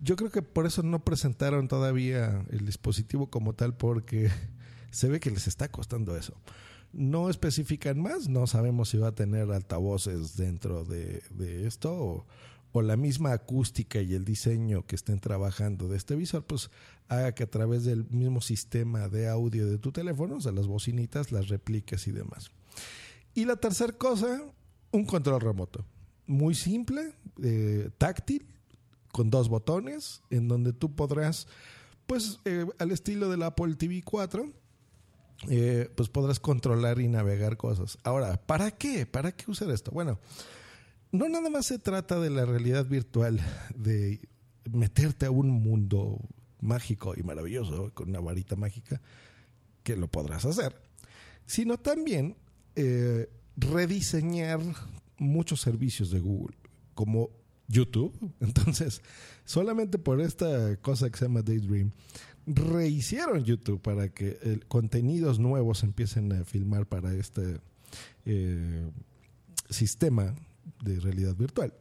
yo 0.00 0.14
creo 0.14 0.30
que 0.30 0.42
por 0.42 0.64
eso 0.64 0.84
no 0.84 1.02
presentaron 1.02 1.66
todavía 1.66 2.46
el 2.50 2.64
dispositivo 2.64 3.30
como 3.30 3.52
tal, 3.52 3.76
porque 3.76 4.30
se 4.92 5.08
ve 5.08 5.18
que 5.18 5.32
les 5.32 5.48
está 5.48 5.68
costando 5.68 6.16
eso. 6.16 6.34
No 6.92 7.28
especifican 7.28 8.00
más, 8.00 8.28
no 8.28 8.46
sabemos 8.46 8.90
si 8.90 8.98
va 8.98 9.08
a 9.08 9.14
tener 9.16 9.50
altavoces 9.50 10.36
dentro 10.36 10.84
de, 10.84 11.20
esto 11.66 12.26
o, 12.72 12.80
la 12.80 12.96
misma 12.96 13.32
acústica 13.32 14.00
y 14.02 14.14
el 14.14 14.24
diseño 14.24 14.86
que 14.86 14.94
estén 14.94 15.18
trabajando 15.18 15.88
de 15.88 15.96
este 15.96 16.14
visor, 16.14 16.44
pues 16.44 16.70
haga 17.08 17.34
que 17.34 17.42
a 17.42 17.50
través 17.50 17.84
del 17.84 18.04
mismo 18.10 18.40
sistema 18.40 19.08
de 19.08 19.28
audio 19.28 19.66
de 19.66 19.78
tu 19.78 19.90
teléfono, 19.90 20.36
o 20.36 20.40
sea, 20.40 20.52
las 20.52 20.68
bocinitas, 20.68 21.32
las 21.32 21.48
repliques 21.48 22.06
y 22.06 22.12
demás. 22.12 22.52
Y 23.34 23.46
la 23.46 23.56
tercera 23.56 23.94
cosa, 23.94 24.44
un 24.92 25.06
control 25.06 25.40
remoto. 25.40 25.84
Muy 26.26 26.54
simple, 26.54 27.12
eh, 27.42 27.90
táctil, 27.98 28.46
con 29.12 29.30
dos 29.30 29.48
botones, 29.48 30.22
en 30.30 30.48
donde 30.48 30.72
tú 30.72 30.94
podrás, 30.94 31.46
pues 32.06 32.40
eh, 32.44 32.66
al 32.78 32.90
estilo 32.90 33.28
del 33.28 33.42
Apple 33.42 33.74
TV 33.76 34.02
4, 34.04 34.52
eh, 35.48 35.90
pues 35.94 36.08
podrás 36.08 36.40
controlar 36.40 37.00
y 37.00 37.08
navegar 37.08 37.56
cosas. 37.56 37.98
Ahora, 38.02 38.36
¿para 38.44 38.70
qué? 38.70 39.06
¿Para 39.06 39.32
qué 39.32 39.50
usar 39.50 39.70
esto? 39.70 39.90
Bueno, 39.90 40.18
no 41.12 41.28
nada 41.28 41.50
más 41.50 41.66
se 41.66 41.78
trata 41.78 42.18
de 42.18 42.30
la 42.30 42.44
realidad 42.44 42.86
virtual, 42.86 43.40
de 43.74 44.20
meterte 44.70 45.26
a 45.26 45.30
un 45.30 45.50
mundo 45.50 46.18
mágico 46.60 47.14
y 47.16 47.22
maravilloso 47.22 47.92
con 47.94 48.10
una 48.10 48.20
varita 48.20 48.56
mágica, 48.56 49.00
que 49.82 49.96
lo 49.96 50.08
podrás 50.08 50.44
hacer, 50.44 50.80
sino 51.46 51.78
también 51.78 52.36
eh, 52.74 53.30
rediseñar 53.56 54.60
muchos 55.18 55.60
servicios 55.60 56.10
de 56.10 56.20
Google, 56.20 56.56
como 56.94 57.30
YouTube. 57.68 58.12
Entonces, 58.40 59.02
solamente 59.44 59.98
por 59.98 60.20
esta 60.20 60.76
cosa 60.76 61.10
que 61.10 61.18
se 61.18 61.24
llama 61.26 61.42
Daydream, 61.42 61.92
rehicieron 62.46 63.44
YouTube 63.44 63.80
para 63.80 64.08
que 64.08 64.60
contenidos 64.68 65.38
nuevos 65.38 65.82
empiecen 65.82 66.32
a 66.32 66.44
filmar 66.44 66.86
para 66.86 67.12
este 67.14 67.60
eh, 68.24 68.90
sistema 69.68 70.34
de 70.82 71.00
realidad 71.00 71.34
virtual. 71.34 71.74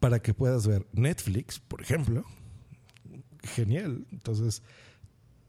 Para 0.00 0.20
que 0.20 0.34
puedas 0.34 0.66
ver 0.66 0.86
Netflix, 0.92 1.58
por 1.58 1.80
ejemplo. 1.80 2.24
Genial. 3.42 4.06
Entonces, 4.12 4.62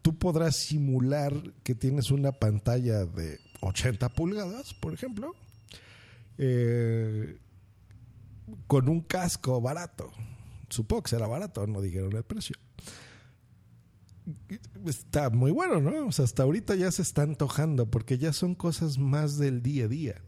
tú 0.01 0.17
podrás 0.17 0.55
simular 0.55 1.33
que 1.63 1.75
tienes 1.75 2.11
una 2.11 2.31
pantalla 2.31 3.05
de 3.05 3.39
80 3.61 4.07
pulgadas, 4.09 4.73
por 4.73 4.93
ejemplo, 4.93 5.35
eh, 6.37 7.37
con 8.67 8.89
un 8.89 9.01
casco 9.01 9.61
barato. 9.61 10.11
Supongo 10.69 11.03
que 11.03 11.09
será 11.09 11.27
barato, 11.27 11.65
no 11.67 11.81
dijeron 11.81 12.15
el 12.15 12.23
precio 12.23 12.55
está 14.85 15.29
muy 15.29 15.51
bueno, 15.51 15.79
¿no? 15.79 16.07
O 16.07 16.11
sea, 16.11 16.25
hasta 16.25 16.43
ahorita 16.43 16.75
ya 16.75 16.91
se 16.91 17.01
está 17.01 17.23
antojando 17.23 17.89
porque 17.89 18.17
ya 18.17 18.33
son 18.33 18.55
cosas 18.55 18.97
más 18.97 19.37
del 19.37 19.61
día 19.61 19.85
a 19.85 19.87
día. 19.87 20.21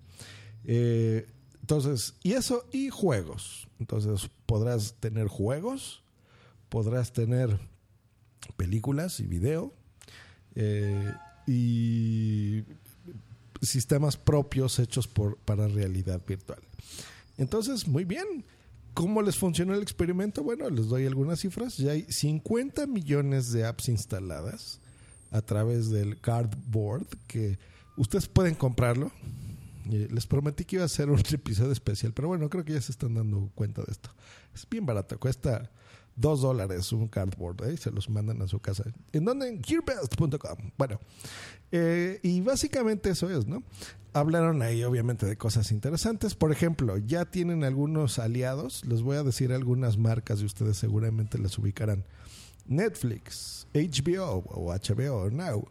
Eh, 0.64 1.28
entonces, 1.62 2.16
y 2.24 2.34
eso, 2.34 2.68
y 2.72 2.90
juegos. 2.90 3.68
Entonces, 3.80 4.30
podrás 4.46 4.96
tener 5.00 5.28
juegos, 5.28 6.04
podrás 6.70 7.14
tener 7.14 7.60
películas 8.58 9.20
y 9.20 9.28
video, 9.28 9.74
eh, 10.56 11.14
y 11.46 12.64
sistemas 13.62 14.18
propios 14.18 14.80
hechos 14.80 15.08
por, 15.08 15.38
para 15.38 15.68
realidad 15.68 16.22
virtual. 16.26 16.60
Entonces, 17.38 17.88
muy 17.88 18.06
bien. 18.06 18.46
¿Cómo 18.94 19.22
les 19.22 19.38
funcionó 19.38 19.74
el 19.74 19.82
experimento? 19.82 20.44
Bueno, 20.44 20.70
les 20.70 20.88
doy 20.88 21.06
algunas 21.06 21.40
cifras. 21.40 21.78
Ya 21.78 21.92
hay 21.92 22.06
50 22.10 22.88
millones 22.88 23.52
de 23.52 23.66
apps 23.66 23.88
instaladas 23.90 24.80
a 25.32 25.42
través 25.42 25.90
del 25.90 26.20
Cardboard 26.20 27.08
que 27.28 27.60
ustedes 27.98 28.28
pueden 28.28 28.56
comprarlo. 28.56 29.12
Les 29.86 30.28
prometí 30.28 30.66
que 30.66 30.78
iba 30.78 30.86
a 30.86 30.90
ser 30.90 31.10
un 31.10 31.20
episodio 31.32 31.72
especial, 31.72 32.14
pero 32.14 32.28
bueno, 32.28 32.50
creo 32.50 32.66
que 32.66 32.74
ya 32.74 32.82
se 32.82 32.92
están 32.92 33.16
dando 33.16 33.50
cuenta 33.56 33.84
de 33.84 33.92
esto. 33.92 34.10
Es 34.54 34.68
bien 34.70 34.86
barato, 34.86 35.20
cuesta 35.20 35.72
dos 36.20 36.42
dólares 36.42 36.92
un 36.92 37.08
cardboard, 37.08 37.70
¿eh? 37.70 37.78
se 37.78 37.92
los 37.92 38.10
mandan 38.10 38.42
a 38.42 38.48
su 38.48 38.60
casa. 38.60 38.84
¿En 39.14 39.26
dónde? 39.26 39.48
En 39.48 39.64
gearbest.com. 39.64 40.72
Bueno, 40.78 41.00
eh, 41.72 42.20
y 42.24 42.42
básicamente 42.42 43.12
eso 43.12 43.30
es, 43.30 43.48
¿no? 43.48 43.64
Hablaron 44.12 44.62
ahí 44.62 44.84
obviamente 44.84 45.26
de 45.26 45.38
cosas 45.38 45.72
interesantes. 45.72 46.36
Por 46.36 46.52
ejemplo, 46.52 46.98
ya 46.98 47.26
tienen 47.26 47.64
algunos 47.64 48.20
aliados. 48.20 48.84
Les 48.86 49.02
voy 49.02 49.18
a 49.18 49.24
decir 49.24 49.54
algunas 49.54 49.98
marcas 49.98 50.42
y 50.42 50.46
ustedes 50.46 50.78
seguramente 50.78 51.38
las 51.38 51.58
ubicarán. 51.58 52.06
Netflix, 52.66 53.68
HBO 53.74 54.44
o 54.48 54.74
HBO 54.74 55.30
Now, 55.32 55.68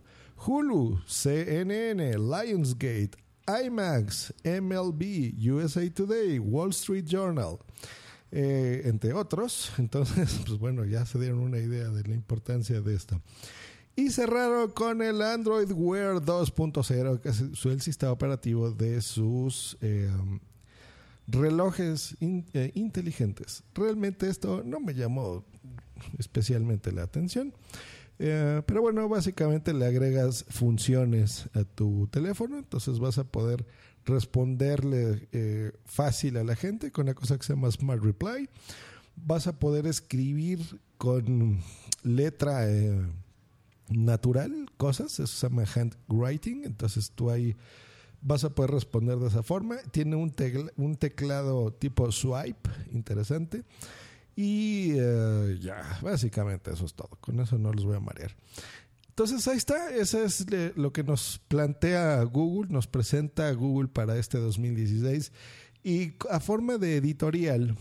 Hulu, 0.46 1.00
CNN, 1.06 2.16
Lionsgate, 2.18 3.10
IMAX, 3.46 4.32
MLB, 4.44 5.32
USA 5.50 5.88
Today, 5.90 6.38
Wall 6.38 6.70
Street 6.70 7.06
Journal. 7.06 7.58
Eh, 8.30 8.82
entre 8.84 9.12
otros. 9.12 9.72
Entonces, 9.78 10.40
pues 10.46 10.58
bueno, 10.58 10.84
ya 10.84 11.06
se 11.06 11.18
dieron 11.18 11.40
una 11.40 11.58
idea 11.58 11.88
de 11.88 12.02
la 12.04 12.14
importancia 12.14 12.80
de 12.80 12.94
esto. 12.94 13.20
Y 13.96 14.10
cerraron 14.10 14.70
con 14.70 15.02
el 15.02 15.22
Android 15.22 15.70
Wear 15.72 16.16
2.0, 16.16 17.20
que 17.20 17.28
es 17.30 17.64
el 17.64 17.80
sistema 17.80 18.12
operativo 18.12 18.70
de 18.70 19.00
sus 19.00 19.76
eh, 19.80 20.08
relojes 21.26 22.16
eh, 22.20 22.70
inteligentes. 22.74 23.64
Realmente 23.74 24.28
esto 24.28 24.62
no 24.64 24.78
me 24.78 24.94
llamó 24.94 25.44
especialmente 26.16 26.92
la 26.92 27.02
atención. 27.02 27.52
pero 28.18 28.82
bueno, 28.82 29.08
básicamente 29.08 29.72
le 29.72 29.86
agregas 29.86 30.44
funciones 30.48 31.48
a 31.54 31.64
tu 31.64 32.06
teléfono, 32.08 32.58
entonces 32.58 33.00
vas 33.00 33.18
a 33.18 33.24
poder 33.24 33.66
responderle 34.08 35.28
eh, 35.32 35.72
fácil 35.84 36.36
a 36.36 36.44
la 36.44 36.56
gente 36.56 36.90
con 36.90 37.04
una 37.04 37.14
cosa 37.14 37.36
que 37.36 37.44
se 37.44 37.54
llama 37.54 37.70
Smart 37.70 38.02
Reply. 38.02 38.48
Vas 39.16 39.46
a 39.46 39.58
poder 39.58 39.86
escribir 39.86 40.60
con 40.96 41.60
letra 42.02 42.70
eh, 42.70 43.00
natural 43.88 44.70
cosas, 44.76 45.12
eso 45.18 45.26
se 45.26 45.48
llama 45.48 45.64
handwriting, 45.64 46.64
entonces 46.64 47.10
tú 47.10 47.30
ahí 47.30 47.56
vas 48.20 48.44
a 48.44 48.50
poder 48.50 48.70
responder 48.72 49.18
de 49.18 49.28
esa 49.28 49.42
forma. 49.42 49.78
Tiene 49.90 50.16
un, 50.16 50.30
teclado 50.96 51.72
tipo 51.72 52.10
swipe, 52.10 52.70
interesante. 52.92 53.64
Y 54.36 54.92
eh, 54.96 55.58
ya, 55.60 55.98
básicamente 56.02 56.72
eso 56.72 56.84
es 56.84 56.94
todo. 56.94 57.10
Con 57.20 57.40
eso 57.40 57.58
no 57.58 57.72
los 57.72 57.84
voy 57.84 57.96
a 57.96 58.00
marear. 58.00 58.34
Entonces 59.18 59.48
ahí 59.48 59.56
está, 59.56 59.90
eso 59.90 60.22
es 60.22 60.46
lo 60.76 60.92
que 60.92 61.02
nos 61.02 61.40
plantea 61.48 62.22
Google, 62.22 62.70
nos 62.70 62.86
presenta 62.86 63.50
Google 63.50 63.88
para 63.88 64.16
este 64.16 64.38
2016. 64.38 65.32
Y 65.82 66.12
a 66.30 66.38
forma 66.38 66.78
de 66.78 66.98
editorial, 66.98 67.76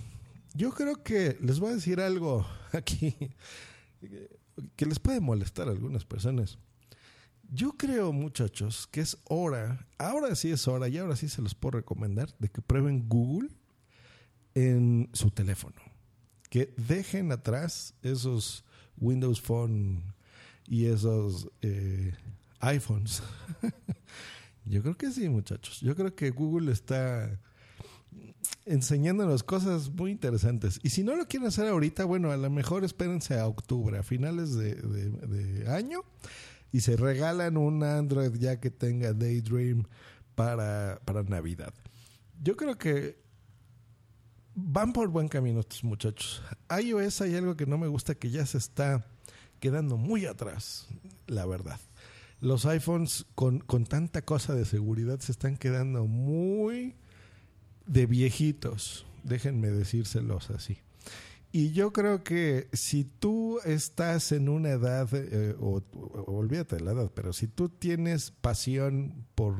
yo 0.55 0.71
creo 0.71 1.03
que 1.03 1.37
les 1.39 1.59
voy 1.59 1.69
a 1.69 1.75
decir 1.75 2.01
algo 2.01 2.43
aquí 2.73 3.15
que 4.75 4.85
les 4.87 4.97
puede 4.97 5.19
molestar 5.19 5.67
a 5.67 5.71
algunas 5.73 6.05
personas. 6.05 6.57
Yo 7.51 7.73
creo, 7.73 8.11
muchachos, 8.11 8.87
que 8.87 9.01
es 9.01 9.15
hora, 9.25 9.85
ahora 9.99 10.33
sí 10.33 10.49
es 10.49 10.67
hora 10.67 10.87
y 10.87 10.97
ahora 10.97 11.15
sí 11.15 11.29
se 11.29 11.43
los 11.43 11.53
puedo 11.53 11.77
recomendar 11.77 12.35
de 12.39 12.49
que 12.49 12.63
prueben 12.63 13.07
Google 13.07 13.49
en 14.55 15.07
su 15.13 15.29
teléfono. 15.29 15.79
Que 16.49 16.73
dejen 16.77 17.31
atrás 17.31 17.93
esos 18.01 18.65
Windows 18.97 19.39
Phone 19.39 20.16
y 20.67 20.85
esos 20.85 21.49
eh, 21.61 22.13
iPhones. 22.59 23.23
Yo 24.65 24.81
creo 24.81 24.97
que 24.97 25.11
sí, 25.11 25.29
muchachos. 25.29 25.79
Yo 25.79 25.95
creo 25.95 26.13
que 26.13 26.29
Google 26.29 26.73
está 26.73 27.39
enseñándonos 28.65 29.43
cosas 29.43 29.89
muy 29.89 30.11
interesantes. 30.11 30.79
Y 30.83 30.89
si 30.89 31.03
no 31.03 31.15
lo 31.15 31.27
quieren 31.27 31.47
hacer 31.47 31.67
ahorita, 31.67 32.03
bueno, 32.03 32.31
a 32.31 32.37
lo 32.37 32.49
mejor 32.49 32.83
espérense 32.83 33.39
a 33.39 33.47
octubre, 33.47 33.97
a 33.97 34.03
finales 34.03 34.55
de, 34.55 35.65
año, 35.69 36.01
y 36.73 36.81
se 36.81 36.97
regalan 36.97 37.55
un 37.55 37.81
Android 37.83 38.33
ya 38.33 38.59
que 38.59 38.69
tenga 38.69 39.13
Daydream 39.13 39.85
para, 40.35 40.99
para 41.05 41.23
Navidad. 41.23 41.73
Yo 42.41 42.57
creo 42.57 42.77
que 42.77 43.19
van 44.53 44.91
por 44.91 45.07
buen 45.07 45.29
camino 45.29 45.61
estos 45.61 45.83
muchachos. 45.83 46.43
iOS 46.69 47.21
hay 47.21 47.35
algo 47.35 47.55
que 47.55 47.65
no 47.65 47.77
me 47.77 47.87
gusta 47.87 48.15
que 48.15 48.31
ya 48.31 48.45
se 48.45 48.57
está 48.57 49.05
quedando 49.59 49.97
muy 49.97 50.25
atrás, 50.25 50.87
la 51.27 51.45
verdad. 51.45 51.79
Los 52.39 52.65
iPhones 52.65 53.25
con, 53.35 53.61
tanta 53.87 54.21
cosa 54.21 54.53
de 54.53 54.65
seguridad 54.65 55.19
se 55.19 55.31
están 55.31 55.57
quedando 55.57 56.05
muy 56.05 56.95
de 57.85 58.05
viejitos, 58.05 59.05
déjenme 59.23 59.71
decírselos 59.71 60.51
así. 60.51 60.77
Y 61.51 61.71
yo 61.71 61.93
creo 61.93 62.23
que 62.23 62.67
si 62.73 63.05
tú 63.05 63.59
estás 63.65 64.31
en 64.31 64.49
una 64.49 64.69
edad, 64.69 65.07
eh, 65.13 65.55
o, 65.59 65.81
olvídate 66.27 66.75
de 66.75 66.83
la 66.83 66.91
edad, 66.91 67.11
pero 67.15 67.33
si 67.33 67.47
tú 67.47 67.69
tienes 67.69 68.31
pasión 68.31 69.25
por 69.33 69.55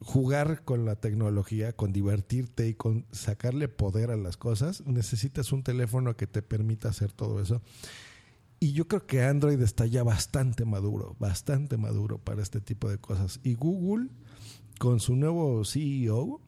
jugar 0.00 0.64
con 0.64 0.84
la 0.84 0.96
tecnología, 0.96 1.74
con 1.74 1.92
divertirte 1.92 2.68
y 2.68 2.74
con 2.74 3.06
sacarle 3.12 3.68
poder 3.68 4.10
a 4.10 4.16
las 4.16 4.36
cosas, 4.36 4.86
necesitas 4.86 5.52
un 5.52 5.62
teléfono 5.62 6.16
que 6.16 6.26
te 6.26 6.42
permita 6.42 6.88
hacer 6.88 7.12
todo 7.12 7.40
eso. 7.40 7.62
Y 8.62 8.74
yo 8.74 8.86
creo 8.86 9.04
que 9.08 9.24
Android 9.24 9.60
está 9.60 9.86
ya 9.86 10.04
bastante 10.04 10.64
maduro, 10.64 11.16
bastante 11.18 11.76
maduro 11.76 12.18
para 12.18 12.42
este 12.42 12.60
tipo 12.60 12.88
de 12.88 12.96
cosas. 12.96 13.40
Y 13.42 13.54
Google, 13.54 14.08
con 14.78 15.00
su 15.00 15.16
nuevo 15.16 15.64
CEO, 15.64 16.40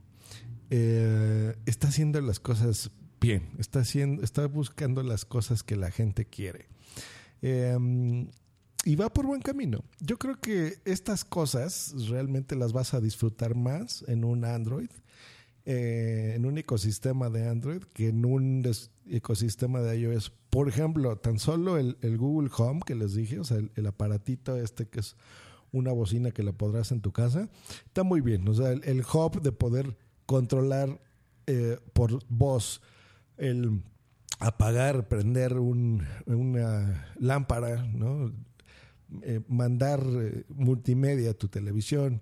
eh, 0.70 1.56
está 1.66 1.88
haciendo 1.88 2.20
las 2.20 2.38
cosas 2.38 2.92
bien, 3.20 3.50
está, 3.58 3.80
haciendo, 3.80 4.22
está 4.22 4.46
buscando 4.46 5.02
las 5.02 5.24
cosas 5.24 5.64
que 5.64 5.74
la 5.74 5.90
gente 5.90 6.24
quiere. 6.24 6.68
Em, 7.42 8.28
y 8.84 8.94
va 8.94 9.12
por 9.12 9.26
buen 9.26 9.42
camino. 9.42 9.82
Yo 9.98 10.16
creo 10.16 10.40
que 10.40 10.78
estas 10.84 11.24
cosas 11.24 11.96
realmente 12.08 12.54
las 12.54 12.72
vas 12.72 12.94
a 12.94 13.00
disfrutar 13.00 13.56
más 13.56 14.04
en 14.06 14.22
un 14.22 14.44
Android, 14.44 14.90
eh, 15.66 16.32
en 16.36 16.46
un 16.46 16.58
ecosistema 16.58 17.30
de 17.30 17.48
Android, 17.48 17.82
que 17.92 18.08
en 18.08 18.24
un 18.24 18.64
ecosistema 19.06 19.80
de 19.80 19.98
iOS 19.98 20.32
por 20.54 20.68
ejemplo, 20.68 21.16
tan 21.16 21.40
solo 21.40 21.78
el, 21.78 21.96
Google 22.16 22.48
Home 22.56 22.82
que 22.86 22.94
les 22.94 23.12
dije, 23.12 23.40
o 23.40 23.44
sea, 23.44 23.58
el, 23.74 23.86
aparatito 23.88 24.56
este 24.56 24.86
que 24.86 25.00
es 25.00 25.16
una 25.72 25.90
bocina 25.90 26.30
que 26.30 26.44
la 26.44 26.52
podrás 26.52 26.92
en 26.92 27.00
tu 27.00 27.10
casa, 27.10 27.48
está 27.86 28.04
muy 28.04 28.20
bien. 28.20 28.46
O 28.46 28.54
sea, 28.54 28.70
el, 28.70 29.00
hub 29.00 29.42
de 29.42 29.50
poder 29.50 29.96
controlar 30.26 31.00
eh, 31.48 31.80
por 31.92 32.20
voz 32.28 32.82
el 33.36 33.82
apagar, 34.38 35.08
prender 35.08 35.58
una 35.58 37.08
lámpara, 37.18 37.82
¿no? 37.92 38.32
Eh, 39.22 39.40
mandar 39.48 40.04
multimedia 40.50 41.30
a 41.30 41.34
tu 41.34 41.48
televisión, 41.48 42.20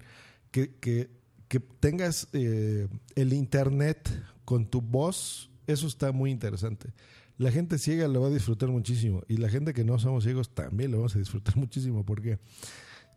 que, 0.50 1.11
que 1.53 1.61
tengas 1.61 2.29
el 2.33 3.33
internet 3.35 4.09
con 4.47 4.65
tu 4.65 4.81
voz, 4.81 5.51
eso 5.67 5.87
está 5.87 6.11
muy 6.11 6.31
interesante 6.31 6.95
la 7.43 7.51
gente 7.51 7.79
ciega 7.79 8.09
lo 8.09 8.23
va 8.23 8.29
a 8.29 8.31
disfrutar 8.31 8.69
muchísimo 8.69 9.23
y 9.29 9.37
la 9.37 9.49
gente 9.49 9.75
que 9.75 9.85
no 9.85 9.99
somos 9.99 10.25
ciegos 10.25 10.55
también 10.55 10.91
lo 10.91 10.99
vamos 10.99 11.17
a 11.17 11.19
disfrutar 11.19 11.57
muchísimo 11.59 12.05
porque 12.05 12.38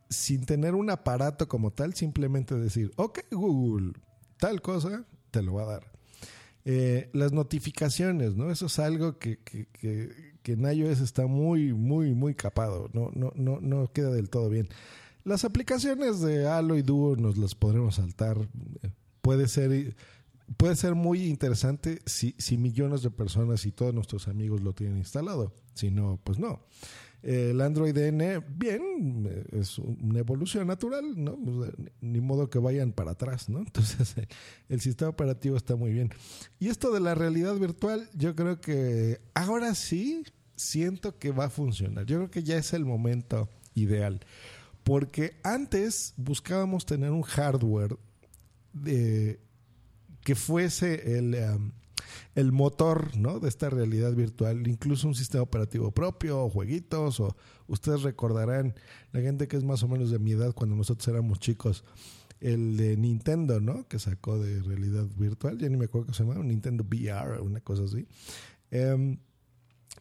sin 0.09 0.45
tener 0.45 0.75
un 0.75 0.89
aparato 0.89 1.47
como 1.47 1.71
tal, 1.71 1.93
simplemente 1.93 2.55
decir, 2.55 2.91
ok 2.95 3.19
Google, 3.31 3.93
tal 4.37 4.61
cosa, 4.61 5.05
te 5.31 5.41
lo 5.41 5.53
va 5.53 5.63
a 5.63 5.65
dar. 5.65 5.91
Eh, 6.67 7.09
las 7.13 7.31
notificaciones, 7.31 8.35
¿no? 8.35 8.49
Eso 8.49 8.65
es 8.65 8.79
algo 8.79 9.19
que, 9.19 9.37
que, 9.37 9.67
que, 9.71 10.51
en 10.51 10.65
iOS 10.65 10.99
está 10.99 11.27
muy, 11.27 11.73
muy, 11.73 12.13
muy 12.15 12.33
capado, 12.33 12.89
no, 12.93 13.11
no, 13.13 13.31
no, 13.35 13.59
no 13.61 13.91
queda 13.91 14.09
del 14.09 14.29
todo 14.29 14.49
bien. 14.49 14.69
Las 15.25 15.43
aplicaciones 15.43 16.21
de 16.21 16.47
Halo 16.47 16.77
y 16.77 16.83
Duo 16.83 17.15
nos 17.15 17.35
las 17.37 17.55
podremos 17.55 17.95
saltar. 17.95 18.37
Puede 19.21 19.47
ser 19.47 19.95
puede 20.57 20.75
ser 20.75 20.93
muy 20.93 21.25
interesante 21.25 21.99
si, 22.05 22.35
si 22.37 22.57
millones 22.57 23.01
de 23.01 23.09
personas 23.09 23.65
y 23.65 23.71
todos 23.71 23.91
nuestros 23.91 24.27
amigos 24.27 24.61
lo 24.61 24.73
tienen 24.73 24.97
instalado. 24.97 25.51
Si 25.73 25.89
no, 25.89 26.19
pues 26.23 26.37
no. 26.37 26.61
El 27.23 27.59
Android 27.61 27.97
N, 27.97 28.39
bien, 28.55 29.47
es 29.51 29.79
una 29.79 30.19
evolución 30.19 30.67
natural, 30.67 31.03
¿no? 31.15 31.35
Ni 31.99 32.21
modo 32.21 32.51
que 32.51 32.59
vayan 32.59 32.91
para 32.91 33.11
atrás, 33.11 33.49
¿no? 33.49 33.59
Entonces, 33.65 34.13
el 34.69 34.79
sistema 34.79 35.09
operativo 35.09 35.57
está 35.57 35.75
muy 35.75 35.91
bien. 35.91 36.11
Y 36.59 36.67
esto 36.67 36.93
de 36.93 36.99
la 36.99 37.15
realidad 37.15 37.55
virtual, 37.55 38.07
yo 38.13 38.35
creo 38.35 38.61
que 38.61 39.21
ahora 39.33 39.73
sí 39.73 40.23
siento 40.55 41.17
que 41.17 41.31
va 41.31 41.45
a 41.45 41.49
funcionar. 41.49 42.05
Yo 42.05 42.17
creo 42.17 42.29
que 42.29 42.43
ya 42.43 42.57
es 42.57 42.73
el 42.73 42.85
momento 42.85 43.49
ideal. 43.73 44.21
Porque 44.85 45.39
antes 45.43 46.13
buscábamos 46.15 46.85
tener 46.85 47.09
un 47.09 47.23
hardware 47.23 47.97
que 48.83 50.35
fuese 50.35 51.17
el, 51.17 51.33
um, 51.33 51.71
el 52.35 52.51
motor 52.51 53.17
¿no? 53.17 53.39
de 53.39 53.49
esta 53.49 53.71
realidad 53.71 54.13
virtual, 54.13 54.67
incluso 54.67 55.07
un 55.07 55.15
sistema 55.15 55.41
operativo 55.41 55.89
propio, 55.89 56.43
o 56.43 56.51
jueguitos, 56.51 57.19
o 57.19 57.35
ustedes 57.65 58.03
recordarán, 58.03 58.75
la 59.11 59.21
gente 59.21 59.47
que 59.47 59.57
es 59.57 59.63
más 59.63 59.81
o 59.81 59.87
menos 59.87 60.11
de 60.11 60.19
mi 60.19 60.33
edad 60.33 60.53
cuando 60.53 60.75
nosotros 60.75 61.07
éramos 61.07 61.39
chicos, 61.39 61.83
el 62.39 62.77
de 62.77 62.95
Nintendo, 62.95 63.59
¿no? 63.59 63.87
Que 63.87 63.97
sacó 63.97 64.37
de 64.37 64.61
realidad 64.61 65.07
virtual, 65.17 65.57
ya 65.57 65.67
ni 65.67 65.77
me 65.77 65.85
acuerdo 65.85 66.05
cómo 66.05 66.13
se 66.13 66.23
llama, 66.23 66.43
Nintendo 66.43 66.83
VR, 66.83 67.41
una 67.41 67.59
cosa 67.59 67.85
así. 67.85 68.07
Em, 68.69 69.17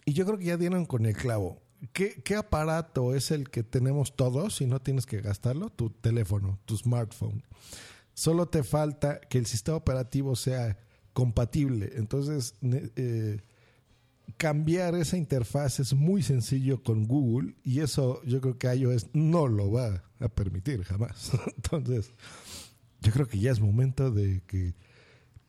y 0.04 0.12
yo 0.12 0.26
creo 0.26 0.36
que 0.36 0.44
ya 0.44 0.58
dieron 0.58 0.84
con 0.84 1.06
el 1.06 1.16
clavo. 1.16 1.63
¿Qué, 1.92 2.22
¿Qué, 2.22 2.36
aparato 2.36 3.14
es 3.14 3.30
el 3.30 3.50
que 3.50 3.62
tenemos 3.62 4.16
todos 4.16 4.60
y 4.60 4.66
no 4.66 4.80
tienes 4.80 5.06
que 5.06 5.20
gastarlo? 5.20 5.70
Tu 5.70 5.90
teléfono, 5.90 6.58
tu 6.64 6.76
smartphone. 6.76 7.42
Solo 8.14 8.46
te 8.46 8.62
falta 8.62 9.20
que 9.20 9.38
el 9.38 9.46
sistema 9.46 9.76
operativo 9.76 10.36
sea 10.36 10.78
compatible. 11.12 11.92
Entonces, 11.96 12.54
eh, 12.62 13.40
cambiar 14.36 14.94
esa 14.94 15.16
interfaz 15.16 15.80
es 15.80 15.94
muy 15.94 16.22
sencillo 16.22 16.82
con 16.82 17.04
Google 17.04 17.54
y 17.62 17.80
eso 17.80 18.22
yo 18.24 18.40
creo 18.40 18.58
que 18.58 18.74
iOS 18.74 19.08
no 19.12 19.48
lo 19.48 19.70
va 19.70 20.04
a 20.20 20.28
permitir 20.28 20.84
jamás. 20.84 21.32
Entonces, 21.56 22.12
yo 23.00 23.12
creo 23.12 23.26
que 23.26 23.38
ya 23.38 23.50
es 23.50 23.60
momento 23.60 24.10
de 24.10 24.42
que 24.46 24.74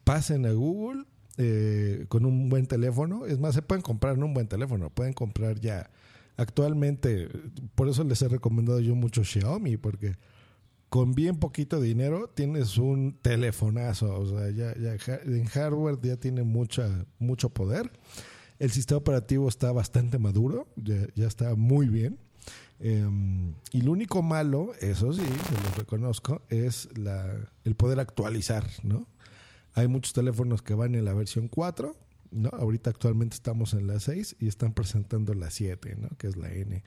pasen 0.04 0.46
a 0.46 0.52
Google 0.52 1.06
eh, 1.38 2.06
con 2.08 2.26
un 2.26 2.50
buen 2.50 2.66
teléfono. 2.66 3.26
Es 3.26 3.40
más, 3.40 3.56
se 3.56 3.62
pueden 3.62 3.82
comprar 3.82 4.18
un 4.18 4.34
buen 4.34 4.48
teléfono, 4.48 4.90
pueden 4.90 5.14
comprar 5.14 5.60
ya 5.60 5.90
actualmente, 6.38 7.30
por 7.76 7.90
eso 7.90 8.04
les 8.04 8.22
he 8.22 8.28
recomendado 8.28 8.80
yo 8.80 8.96
mucho 8.96 9.24
Xiaomi, 9.24 9.78
porque 9.78 10.16
con 10.90 11.14
bien 11.14 11.38
poquito 11.38 11.82
dinero 11.82 12.30
tienes 12.34 12.78
un 12.78 13.18
telefonazo. 13.22 14.18
O 14.18 14.26
sea, 14.26 14.50
ya, 14.52 14.74
ya 14.78 14.96
en 15.26 15.46
hardware 15.46 16.00
ya 16.02 16.18
tiene 16.18 16.44
mucha, 16.44 17.06
mucho 17.20 17.50
poder. 17.50 17.92
El 18.60 18.72
sistema 18.72 19.00
operativo 19.00 19.50
está 19.50 19.72
bastante 19.72 20.18
maduro, 20.20 20.68
ya, 20.78 21.28
está 21.28 21.56
muy 21.56 21.90
bien. 21.90 22.18
Em, 22.80 23.54
y 23.72 23.82
lo 23.82 23.92
único 23.92 24.22
malo, 24.22 24.72
eso 24.80 25.12
sí, 25.12 25.22
lo 25.22 25.78
reconozco, 25.78 26.42
es 26.50 26.88
la, 26.98 27.50
el 27.64 27.76
poder 27.76 28.00
actualizar, 28.00 28.66
¿no? 28.84 29.08
Hay 29.74 29.90
muchos 29.90 30.14
teléfonos 30.14 30.62
que 30.62 30.74
van 30.74 30.96
en 30.96 31.04
la 31.04 31.14
versión 31.14 31.50
4, 31.50 31.96
¿no? 32.36 32.50
Ahorita 32.50 32.90
actualmente 32.90 33.36
estamos 33.36 33.74
en 33.74 33.88
la 33.88 34.00
6 34.00 34.38
y 34.40 34.48
están 34.48 34.74
presentando 34.74 35.34
la 35.34 35.50
7, 35.50 35.96
¿no? 35.96 36.10
Que 36.18 36.28
es 36.28 36.38
la 36.38 36.52
N. 36.52 36.84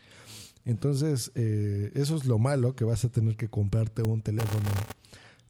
Entonces, 0.64 1.32
eh, 1.34 1.90
eso 1.94 2.16
es 2.16 2.26
lo 2.26 2.38
malo, 2.38 2.74
que 2.74 2.84
vas 2.84 3.04
a 3.04 3.08
tener 3.08 3.36
que 3.36 3.48
comprarte 3.48 4.02
un 4.02 4.22
teléfono 4.22 4.68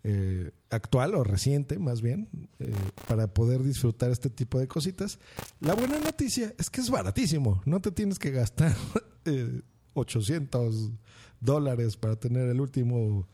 eh, 0.04 0.52
actual 0.70 1.14
o 1.14 1.24
reciente, 1.24 1.78
más 1.78 2.02
bien, 2.02 2.28
eh, 2.60 2.72
para 3.08 3.26
poder 3.26 3.62
disfrutar 3.62 4.10
este 4.10 4.30
tipo 4.30 4.58
de 4.58 4.68
cositas. 4.68 5.18
La 5.60 5.74
buena 5.74 5.98
noticia 5.98 6.54
es 6.56 6.70
que 6.70 6.80
es 6.80 6.88
baratísimo, 6.88 7.60
no 7.66 7.80
te 7.80 7.90
tienes 7.90 8.18
que 8.18 8.30
gastar 8.30 8.76
800 9.94 10.92
dólares 11.40 11.96
para 11.96 12.16
tener 12.16 12.48
el 12.48 12.60
último 12.60 13.28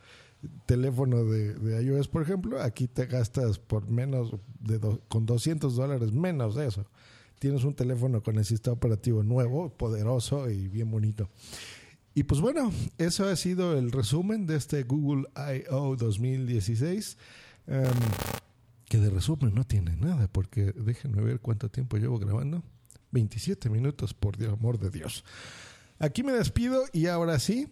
teléfono 0.67 1.25
de, 1.25 1.83
iOS, 1.83 2.09
por 2.09 2.23
ejemplo, 2.23 2.61
aquí 2.61 2.89
te 2.89 3.07
gastas 3.07 3.59
por 3.59 3.89
menos 3.89 4.35
de 4.61 4.81
con 5.09 5.27
200 5.27 5.75
dólares 5.77 6.13
menos 6.13 6.55
de 6.55 6.67
eso 6.67 6.87
tienes 7.45 7.65
un 7.65 7.75
teléfono 7.75 8.23
con 8.23 8.39
el 8.39 8.45
sistema 8.47 8.73
operativo 8.73 9.23
nuevo, 9.23 9.69
poderoso 9.69 10.49
y 10.49 10.67
bien 10.67 10.91
bonito. 10.91 11.29
Y 12.15 12.23
pues 12.23 12.41
bueno, 12.41 12.73
eso 12.97 13.27
ha 13.27 13.37
sido 13.37 13.77
el 13.77 13.93
resumen 13.93 14.47
de 14.47 14.57
este 14.57 14.85
Google 14.85 15.27
I.O. 15.37 15.95
2016. 15.97 17.19
Em, 17.67 17.85
que 18.89 18.99
de 18.99 19.11
resumen 19.11 19.55
no 19.55 19.65
tiene 19.65 19.95
nada, 19.97 20.27
porque 20.29 20.73
déjenme 20.73 21.21
ver 21.23 21.41
cuánto 21.41 21.69
tiempo 21.69 21.99
llevo 21.99 22.19
grabando. 22.19 22.63
27 23.11 23.69
minutos, 23.69 24.15
por 24.15 24.39
Dios, 24.39 24.55
amor 24.55 24.79
de 24.79 24.89
Dios. 24.89 25.23
Aquí 25.99 26.23
me 26.23 26.33
despido 26.33 26.85
y 26.93 27.07
ahora 27.07 27.39
sí, 27.39 27.69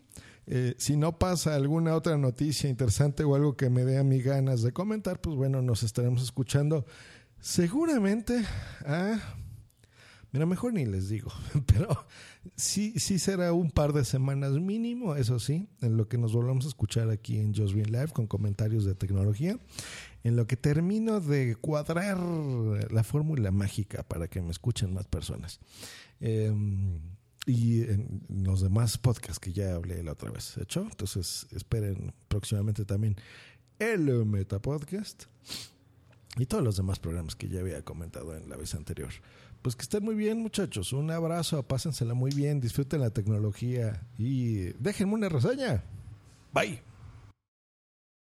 eh, 0.47 0.75
si 0.79 0.97
no 0.97 1.19
pasa 1.19 1.55
alguna 1.55 1.95
otra 1.95 2.17
noticia 2.17 2.71
interesante 2.71 3.25
o 3.25 3.35
algo 3.35 3.57
que 3.57 3.71
me 3.71 3.85
dé 3.85 3.99
a 3.99 4.05
mí 4.05 4.21
ganas 4.21 4.63
de 4.63 4.73
comentar, 4.73 5.21
pues 5.21 5.37
bueno, 5.37 5.63
nos 5.63 5.83
estaremos 5.83 6.23
escuchando 6.23 6.87
seguramente 7.41 8.45
a 8.87 9.19
Mira, 10.33 10.47
mejor 10.47 10.73
ni 10.73 10.87
les 10.87 11.11
digo, 11.11 11.31
pero 11.67 12.07
sí, 12.57 12.95
sí 12.99 13.19
será 13.19 13.53
un 13.53 13.71
par 13.71 13.93
de 13.93 14.03
semanas 14.03 14.53
mínimo, 14.53 15.15
eso 15.15 15.39
sí, 15.39 15.69
en 15.83 15.99
lo 15.99 16.09
que 16.09 16.17
nos 16.17 16.33
volvamos 16.33 16.65
a 16.65 16.69
escuchar 16.69 17.11
aquí 17.11 17.37
en 17.37 17.55
Just 17.55 17.75
Live 17.75 18.13
con 18.15 18.27
comentarios 18.27 18.87
de 18.87 18.95
tecnología, 18.95 19.59
en 20.25 20.37
lo 20.37 20.47
que 20.47 20.57
termino 20.57 21.21
de 21.21 21.55
cuadrar 21.57 22.17
la 22.19 23.05
fórmula 23.05 23.51
mágica 23.51 24.05
para 24.05 24.27
que 24.27 24.41
me 24.41 24.51
escuchen 24.51 24.95
más 24.95 25.07
personas. 25.07 25.61
Em, 26.19 26.99
y 27.47 27.83
en 27.83 28.23
los 28.29 28.61
demás 28.61 28.99
podcasts 28.99 29.39
que 29.39 29.53
ya 29.53 29.75
hablé 29.75 30.03
la 30.03 30.13
otra 30.13 30.31
vez, 30.31 30.57
¿hecho? 30.59 30.83
Entonces 30.83 31.47
esperen 31.51 32.13
próximamente 32.29 32.85
también 32.85 33.17
el 33.79 34.25
Meta 34.27 34.61
Podcast 34.61 35.25
y 36.37 36.47
todos 36.47 36.63
los 36.63 36.77
demás 36.77 36.99
programas 36.99 37.35
que 37.35 37.49
ya 37.49 37.61
había 37.61 37.83
comentado 37.85 38.37
en 38.37 38.49
la 38.49 38.57
vez 38.57 38.75
anterior. 38.75 39.11
Pues 39.61 39.77
que 39.77 39.83
estén 39.83 40.05
muy 40.05 40.15
bien, 40.15 40.39
muchachos. 40.39 40.93
Un 40.93 41.11
abrazo, 41.11 41.63
pásensela 41.63 42.15
muy 42.15 42.33
bien, 42.33 42.61
disfruten 42.61 43.01
la 43.01 43.11
tecnología 43.11 44.07
y 44.19 44.73
déjenme 44.81 45.15
una 45.15 45.29
reseña. 45.29 45.85
Bye. 46.53 46.92